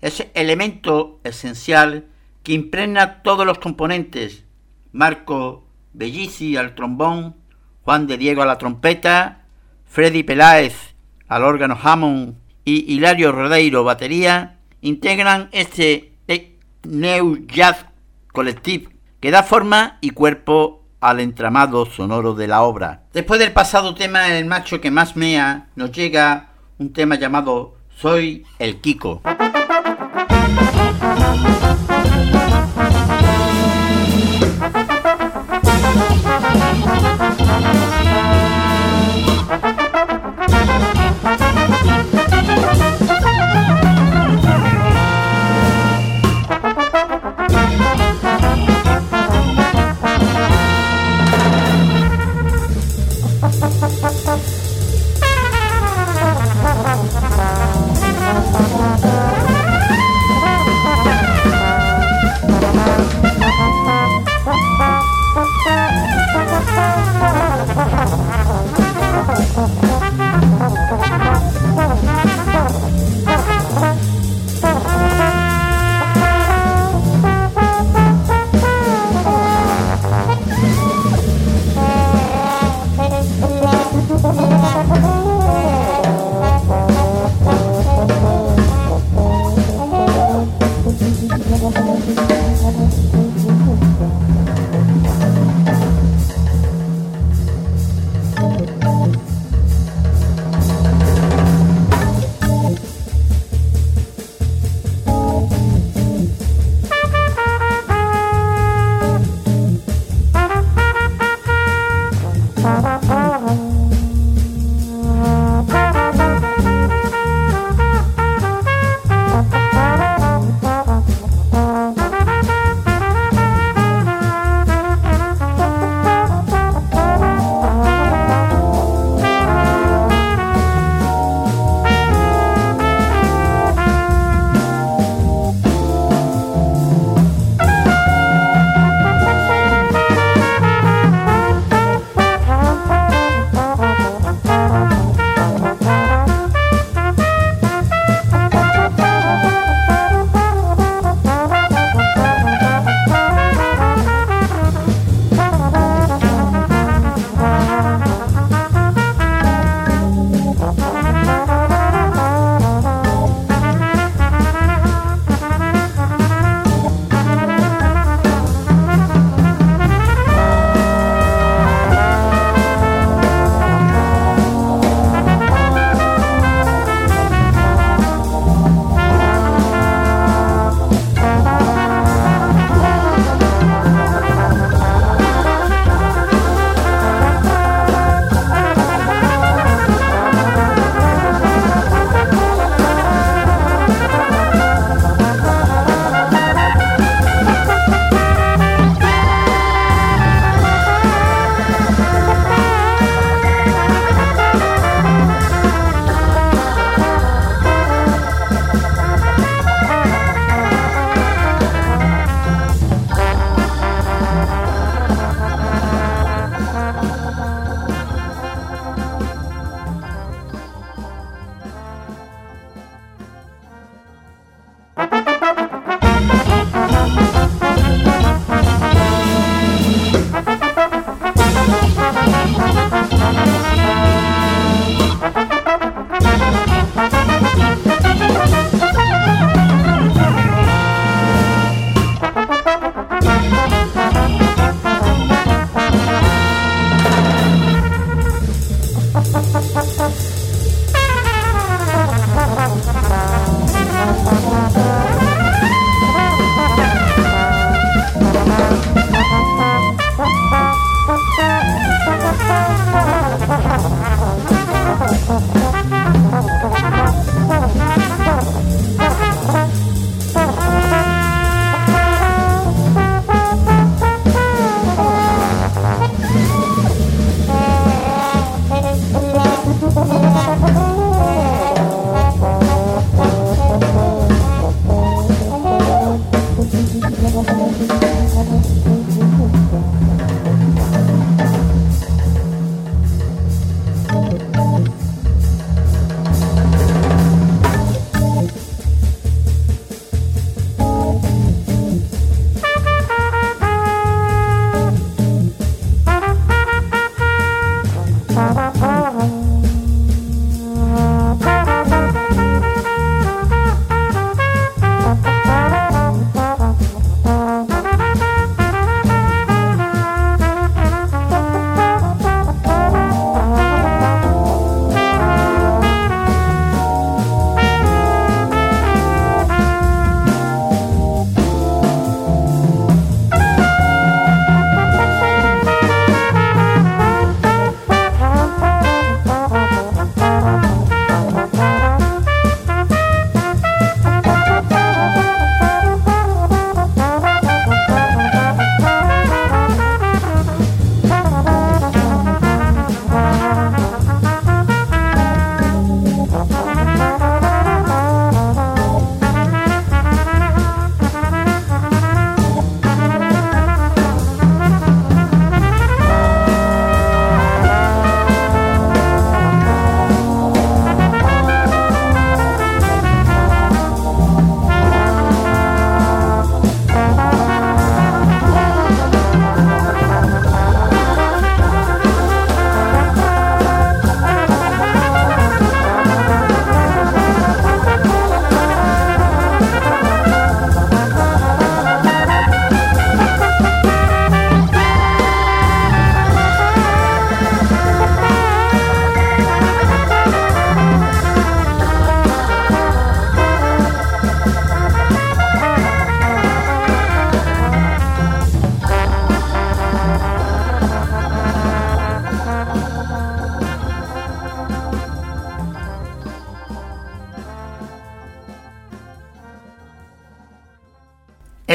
es 0.00 0.28
elemento 0.34 1.18
esencial 1.24 2.06
que 2.44 2.52
impregna 2.52 3.20
todos 3.24 3.44
los 3.44 3.58
componentes. 3.58 4.44
Marco 4.92 5.66
Bellici 5.92 6.56
al 6.56 6.76
trombón, 6.76 7.34
Juan 7.82 8.06
de 8.06 8.16
Diego 8.16 8.42
a 8.42 8.46
la 8.46 8.58
trompeta, 8.58 9.46
Freddy 9.86 10.22
Peláez 10.22 10.94
al 11.26 11.42
órgano 11.42 11.76
Hammond 11.82 12.36
y 12.64 12.94
Hilario 12.94 13.32
Rodeiro 13.32 13.82
batería, 13.82 14.60
integran 14.80 15.48
este 15.50 16.12
New 16.84 17.44
Jazz 17.48 17.86
Collective 18.32 18.88
que 19.18 19.32
da 19.32 19.42
forma 19.42 19.98
y 20.00 20.10
cuerpo 20.10 20.77
al 21.00 21.20
entramado 21.20 21.86
sonoro 21.86 22.34
de 22.34 22.48
la 22.48 22.62
obra. 22.62 23.02
Después 23.12 23.40
del 23.40 23.52
pasado 23.52 23.94
tema 23.94 24.36
El 24.36 24.46
macho 24.46 24.80
que 24.80 24.90
más 24.90 25.16
mea, 25.16 25.68
nos 25.76 25.92
llega 25.92 26.50
un 26.78 26.92
tema 26.92 27.16
llamado 27.16 27.76
Soy 27.96 28.44
el 28.58 28.80
Kiko. 28.80 29.22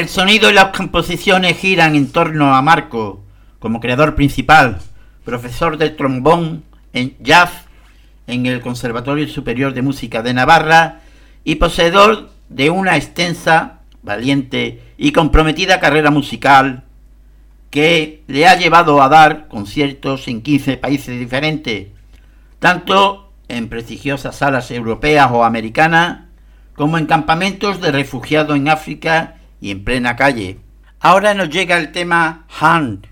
El 0.03 0.09
sonido 0.09 0.49
y 0.49 0.53
las 0.53 0.75
composiciones 0.75 1.57
giran 1.57 1.95
en 1.95 2.11
torno 2.11 2.53
a 2.53 2.61
Marco 2.61 3.23
como 3.59 3.79
creador 3.79 4.15
principal, 4.15 4.79
profesor 5.23 5.77
de 5.77 5.91
trombón 5.91 6.65
en 6.91 7.15
jazz 7.21 7.51
en 8.27 8.45
el 8.45 8.59
Conservatorio 8.59 9.25
Superior 9.29 9.73
de 9.73 9.81
Música 9.81 10.21
de 10.21 10.33
Navarra 10.33 10.99
y 11.45 11.55
poseedor 11.55 12.31
de 12.49 12.69
una 12.69 12.97
extensa, 12.97 13.79
valiente 14.01 14.81
y 14.97 15.13
comprometida 15.13 15.79
carrera 15.79 16.11
musical 16.11 16.83
que 17.69 18.23
le 18.27 18.45
ha 18.45 18.57
llevado 18.57 19.01
a 19.01 19.07
dar 19.07 19.47
conciertos 19.47 20.27
en 20.27 20.41
15 20.41 20.75
países 20.75 21.17
diferentes, 21.17 21.87
tanto 22.59 23.31
en 23.47 23.69
prestigiosas 23.69 24.35
salas 24.35 24.69
europeas 24.69 25.29
o 25.31 25.45
americanas 25.45 26.25
como 26.75 26.97
en 26.97 27.05
campamentos 27.05 27.79
de 27.79 27.93
refugiados 27.93 28.57
en 28.57 28.67
África 28.67 29.35
y 29.63 29.71
en 29.71 29.85
plena 29.85 30.17
calle. 30.17 30.59
Ahora 30.99 31.33
nos 31.33 31.49
llega 31.49 31.77
el 31.77 31.93
tema 31.93 32.45
Hand 32.59 33.07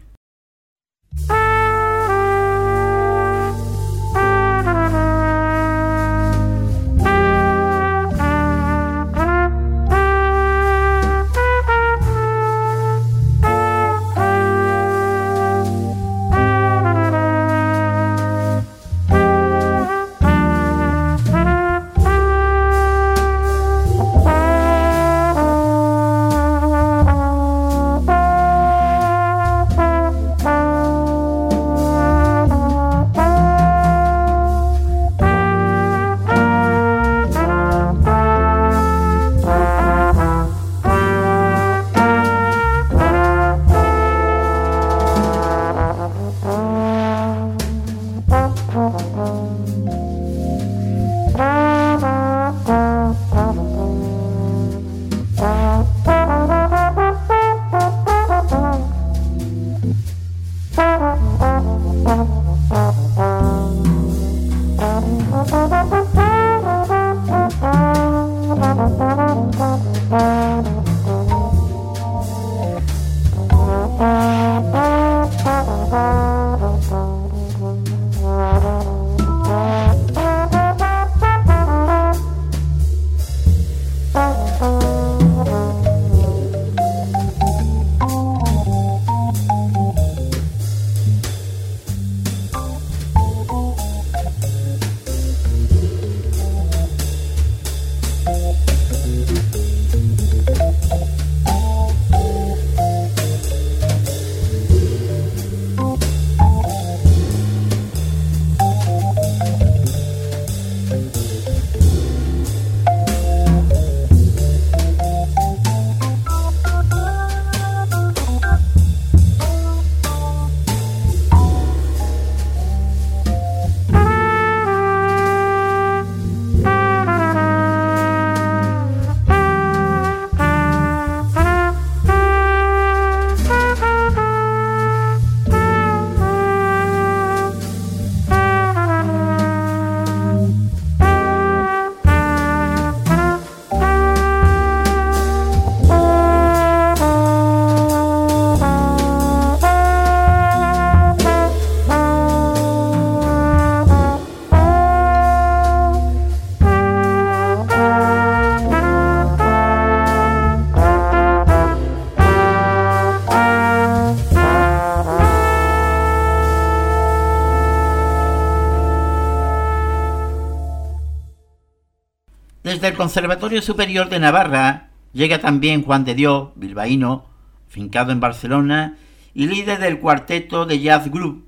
Conservatorio 173.11 173.61
Superior 173.61 174.07
de 174.07 174.19
Navarra 174.21 174.88
llega 175.11 175.41
también 175.41 175.83
Juan 175.83 176.05
de 176.05 176.15
Dios, 176.15 176.51
bilbaíno, 176.55 177.25
fincado 177.67 178.13
en 178.13 178.21
Barcelona 178.21 178.97
y 179.33 179.47
líder 179.47 179.79
del 179.79 179.99
cuarteto 179.99 180.65
de 180.65 180.79
jazz 180.79 181.11
group 181.11 181.45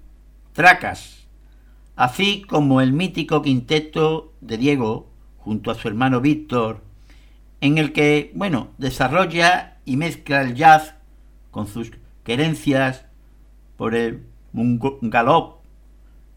Tracas, 0.52 1.26
así 1.96 2.42
como 2.42 2.82
el 2.82 2.92
mítico 2.92 3.42
quinteto 3.42 4.34
de 4.42 4.58
Diego 4.58 5.08
junto 5.38 5.72
a 5.72 5.76
su 5.76 5.88
hermano 5.88 6.20
Víctor, 6.20 6.84
en 7.62 7.78
el 7.78 7.94
que, 7.94 8.34
bueno, 8.36 8.68
desarrolla 8.78 9.78
y 9.86 9.96
mezcla 9.96 10.42
el 10.42 10.56
jazz 10.56 10.96
con 11.50 11.68
sus 11.68 11.94
querencias 12.26 13.06
por 13.78 13.96
el 13.96 14.26
galop 14.52 15.60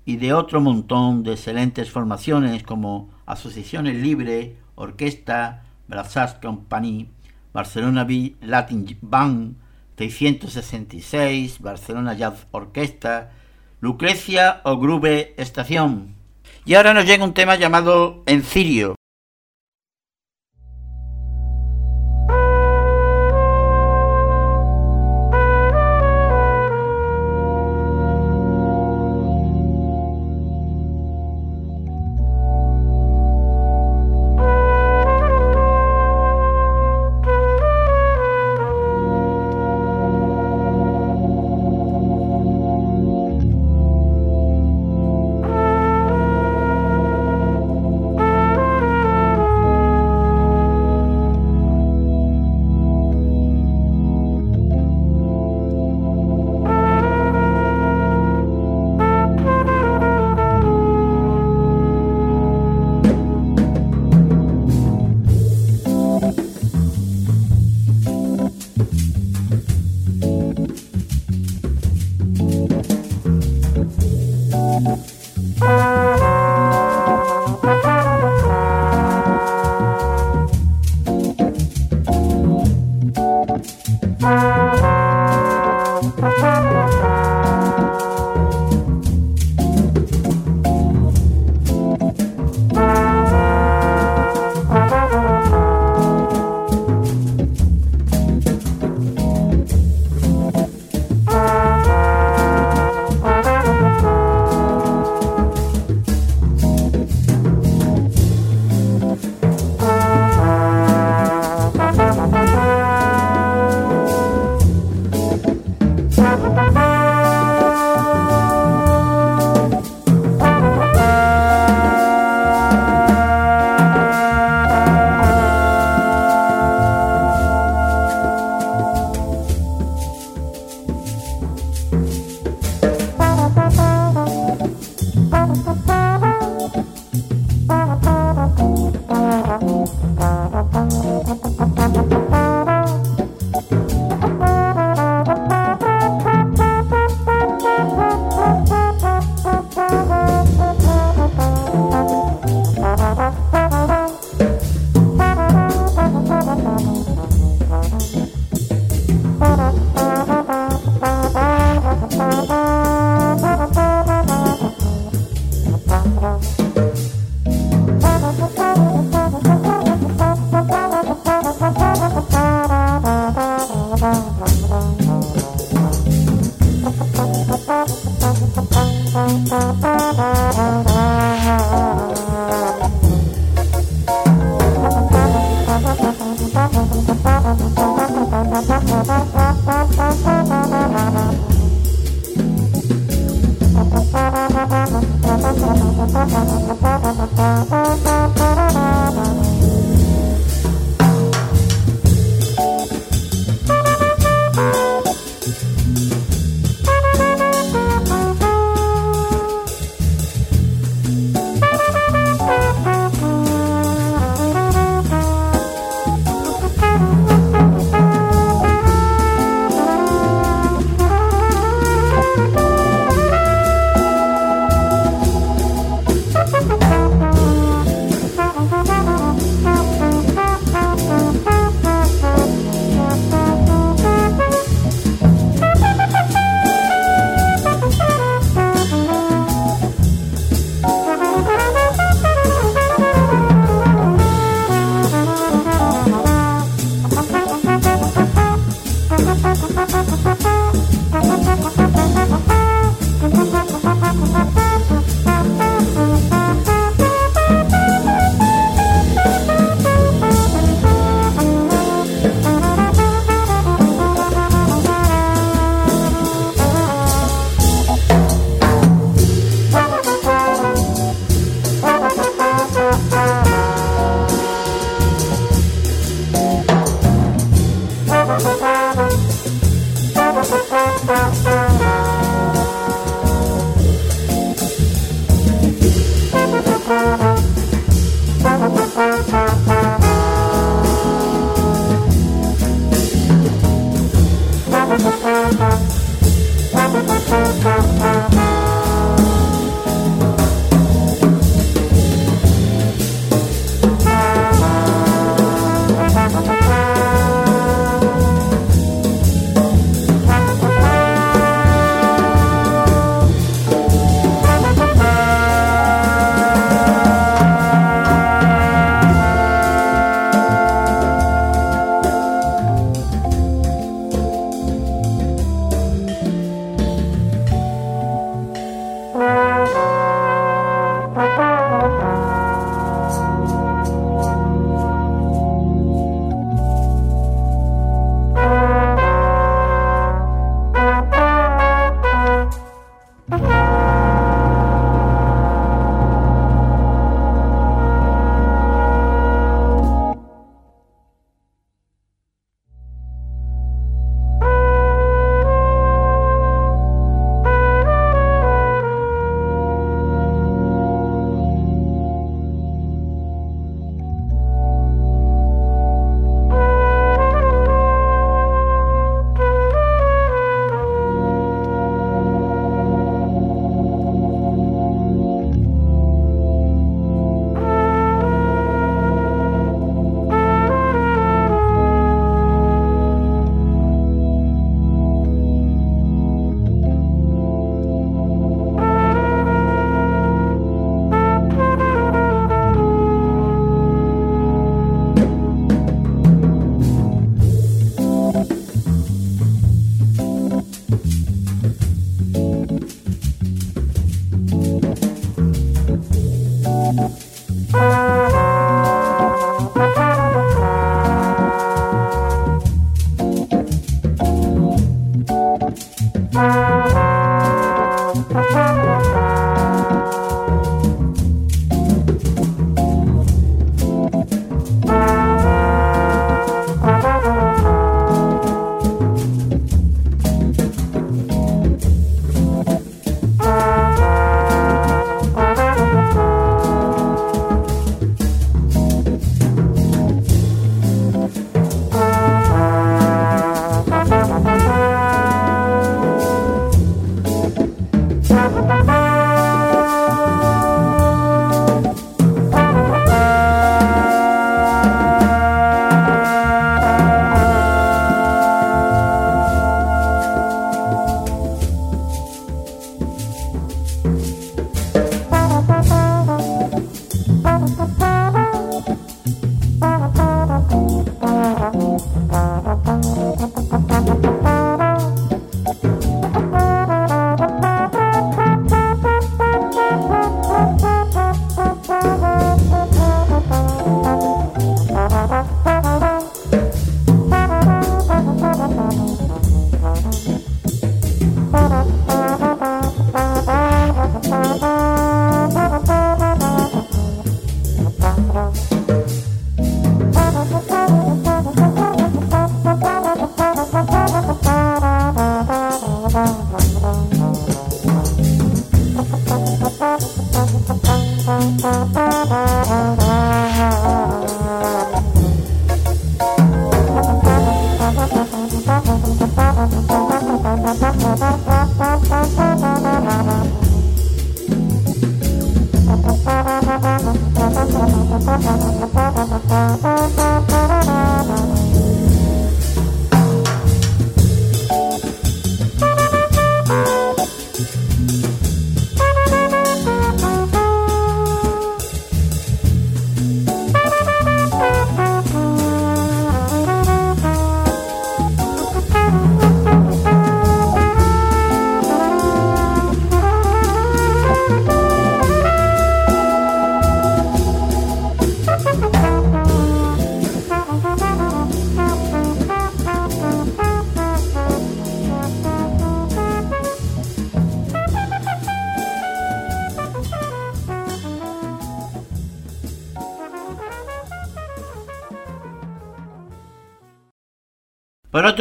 y 0.05 0.19
de 0.19 0.33
otro 0.35 0.61
montón 0.61 1.25
de 1.25 1.33
excelentes 1.33 1.91
formaciones 1.91 2.63
como 2.63 3.11
Asociaciones 3.27 3.97
Libre, 3.97 4.55
Orquesta, 4.77 5.65
Brassas 5.89 6.35
Company, 6.35 7.11
Barcelona 7.53 8.07
Latin 8.41 8.99
Band, 9.01 9.57
666, 9.99 11.61
Barcelona 11.61 12.15
Jazz 12.15 12.47
Orquesta, 12.53 13.33
Lucrecia 13.81 14.61
o 14.65 14.79
Grube 14.79 15.35
Estación. 15.37 16.15
Y 16.65 16.75
ahora 16.75 16.95
nos 16.95 17.07
llega 17.07 17.25
un 17.25 17.35
tema 17.35 17.57
llamado 17.57 18.23
Encirio, 18.27 18.95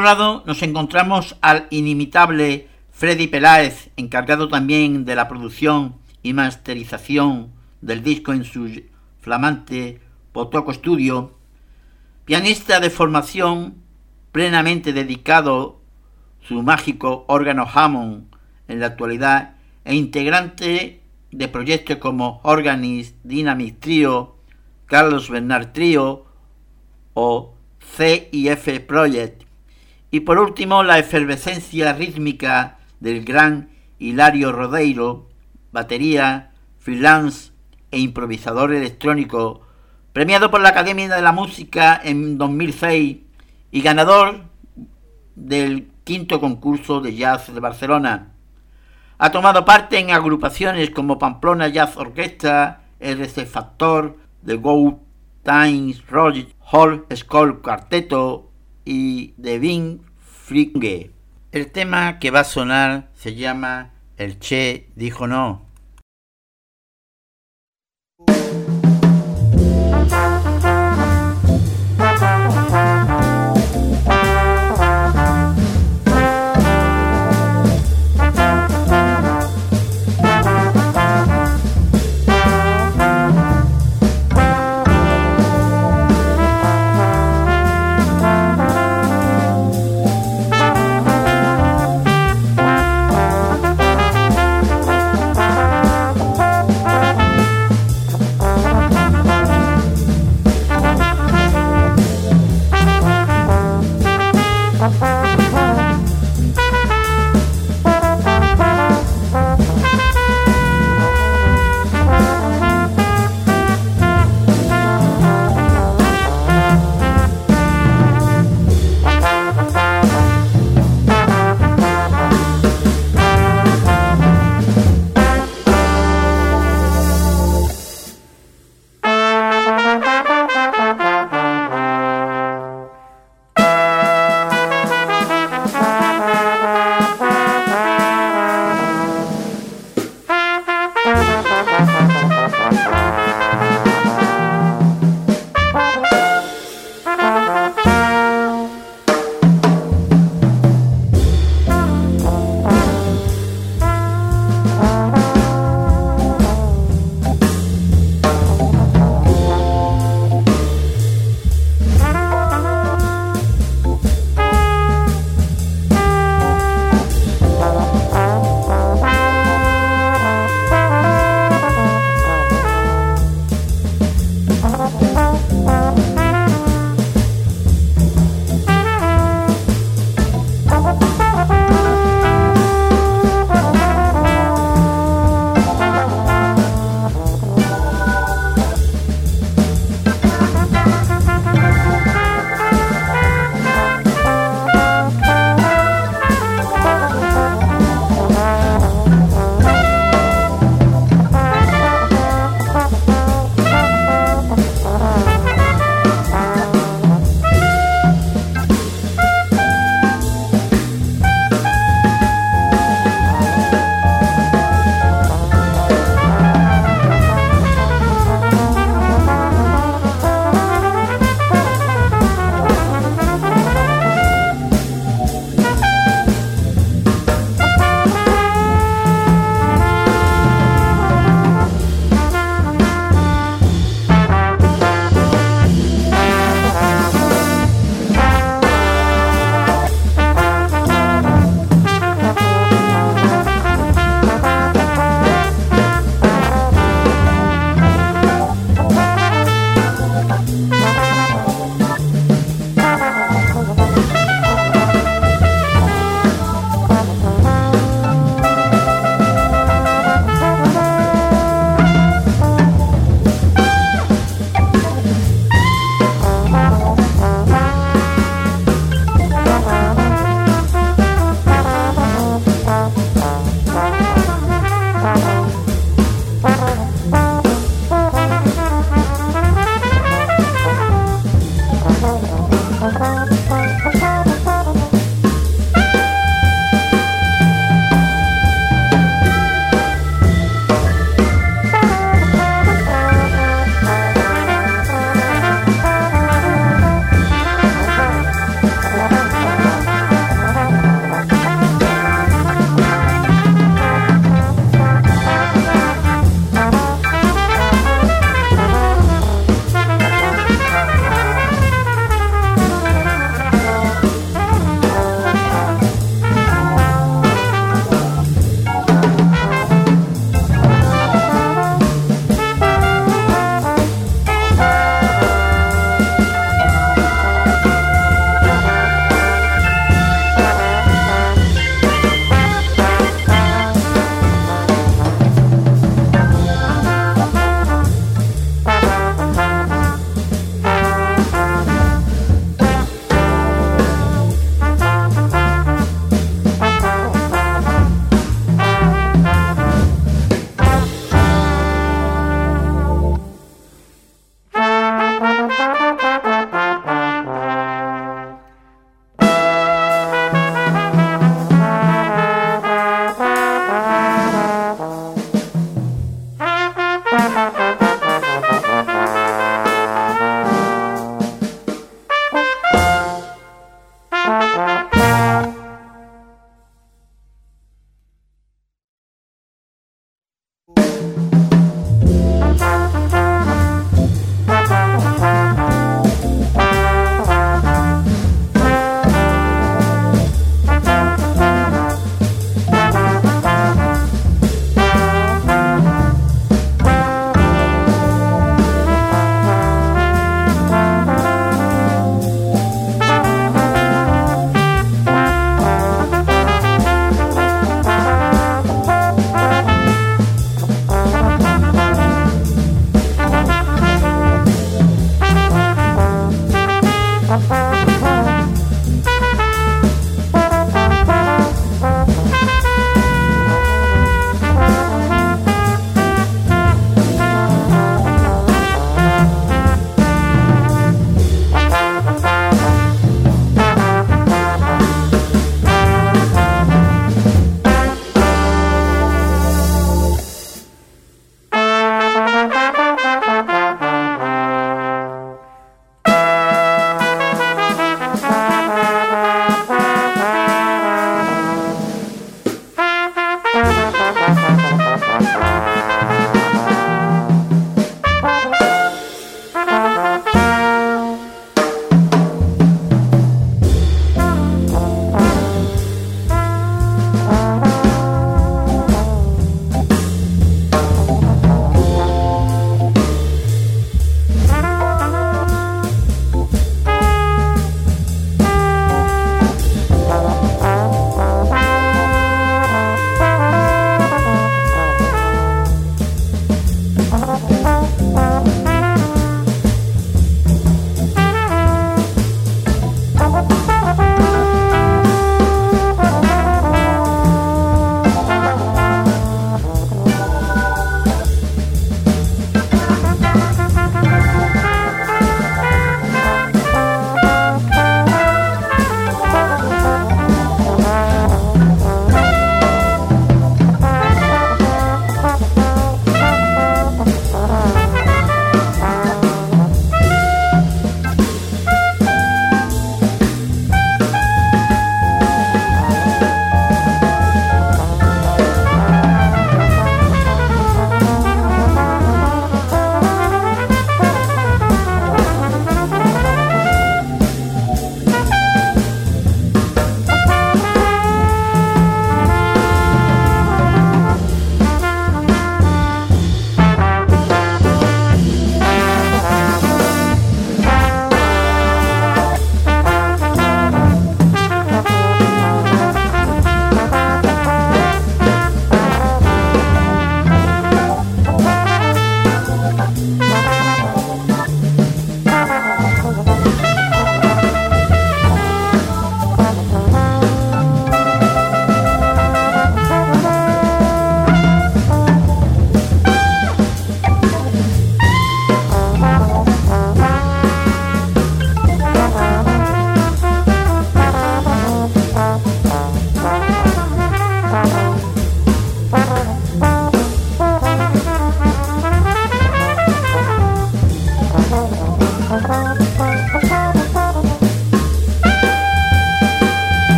otro 0.00 0.14
lado, 0.14 0.42
nos 0.46 0.62
encontramos 0.62 1.36
al 1.42 1.66
inimitable 1.68 2.68
Freddy 2.90 3.26
Peláez, 3.26 3.90
encargado 3.98 4.48
también 4.48 5.04
de 5.04 5.14
la 5.14 5.28
producción 5.28 5.96
y 6.22 6.32
masterización 6.32 7.52
del 7.82 8.02
disco 8.02 8.32
en 8.32 8.44
su 8.44 8.84
flamante 9.20 10.00
Potoco 10.32 10.72
Studio, 10.72 11.36
pianista 12.24 12.80
de 12.80 12.88
formación 12.88 13.74
plenamente 14.32 14.94
dedicado 14.94 15.82
su 16.40 16.62
mágico 16.62 17.26
órgano 17.28 17.66
Hammond 17.70 18.34
en 18.68 18.80
la 18.80 18.86
actualidad 18.86 19.56
e 19.84 19.94
integrante 19.94 21.02
de 21.30 21.48
proyectos 21.48 21.98
como 21.98 22.40
Organist 22.42 23.16
Dynamic 23.22 23.80
Trio, 23.80 24.36
Carlos 24.86 25.28
Bernard 25.28 25.72
Trio 25.72 26.24
o 27.12 27.54
CIF 27.82 28.80
Project 28.86 29.49
y 30.10 30.20
por 30.20 30.38
último, 30.38 30.82
la 30.82 30.98
efervescencia 30.98 31.92
rítmica 31.92 32.78
del 32.98 33.24
gran 33.24 33.70
Hilario 33.98 34.52
Rodeiro, 34.52 35.28
batería, 35.72 36.52
freelance 36.78 37.52
e 37.90 37.98
improvisador 37.98 38.72
electrónico, 38.72 39.60
premiado 40.12 40.50
por 40.50 40.60
la 40.60 40.70
Academia 40.70 41.08
de 41.14 41.22
la 41.22 41.32
Música 41.32 42.00
en 42.02 42.38
2006 42.38 43.18
y 43.70 43.80
ganador 43.82 44.44
del 45.36 45.88
quinto 46.04 46.40
concurso 46.40 47.00
de 47.00 47.14
jazz 47.14 47.52
de 47.52 47.60
Barcelona. 47.60 48.32
Ha 49.18 49.30
tomado 49.30 49.64
parte 49.64 49.98
en 49.98 50.10
agrupaciones 50.10 50.90
como 50.90 51.18
Pamplona 51.18 51.68
Jazz 51.68 51.96
Orquesta, 51.96 52.82
RC 52.98 53.46
Factor, 53.46 54.16
The 54.44 54.56
Go 54.56 55.00
Times 55.42 56.00
Project, 56.00 56.52
Hall 56.72 57.06
School 57.14 57.60
Quarteto, 57.60 58.49
y 58.84 59.34
de 59.36 59.58
Vin 59.58 60.02
Fringe. 60.18 61.10
El 61.52 61.70
tema 61.72 62.18
que 62.18 62.30
va 62.30 62.40
a 62.40 62.44
sonar 62.44 63.10
se 63.14 63.34
llama 63.34 63.92
El 64.16 64.38
Che 64.38 64.88
dijo 64.96 65.26
no. 65.26 65.69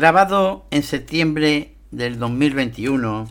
Grabado 0.00 0.64
en 0.70 0.82
septiembre 0.82 1.74
del 1.90 2.18
2021, 2.18 3.28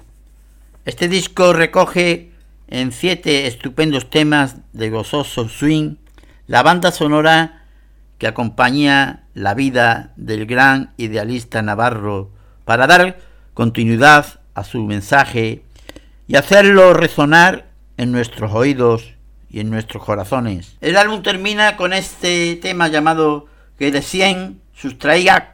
este 0.86 1.08
disco 1.08 1.52
recoge 1.52 2.30
en 2.68 2.92
siete 2.92 3.48
estupendos 3.48 4.12
temas 4.12 4.58
de 4.72 4.92
gozoso 4.92 5.50
swing 5.50 5.96
la 6.46 6.62
banda 6.62 6.92
sonora 6.92 7.64
que 8.20 8.28
acompaña 8.28 9.24
la 9.34 9.56
vida 9.56 10.14
del 10.16 10.46
gran 10.46 10.94
idealista 10.98 11.64
navarro 11.64 12.30
para 12.66 12.86
dar 12.86 13.18
continuidad 13.56 14.40
a 14.54 14.64
su 14.64 14.84
mensaje 14.84 15.64
y 16.28 16.36
hacerlo 16.36 16.94
resonar 16.94 17.66
en 17.98 18.12
nuestros 18.12 18.52
oídos 18.54 19.16
y 19.50 19.62
en 19.62 19.72
nuestros 19.72 20.04
corazones. 20.04 20.78
El 20.82 20.98
álbum 20.98 21.24
termina 21.24 21.78
con 21.78 21.94
este 21.94 22.58
tema 22.58 22.90
llamado 22.90 23.48
Que 23.80 23.92
de 23.92 24.04
100 24.04 24.62
sustraiga 24.72 25.54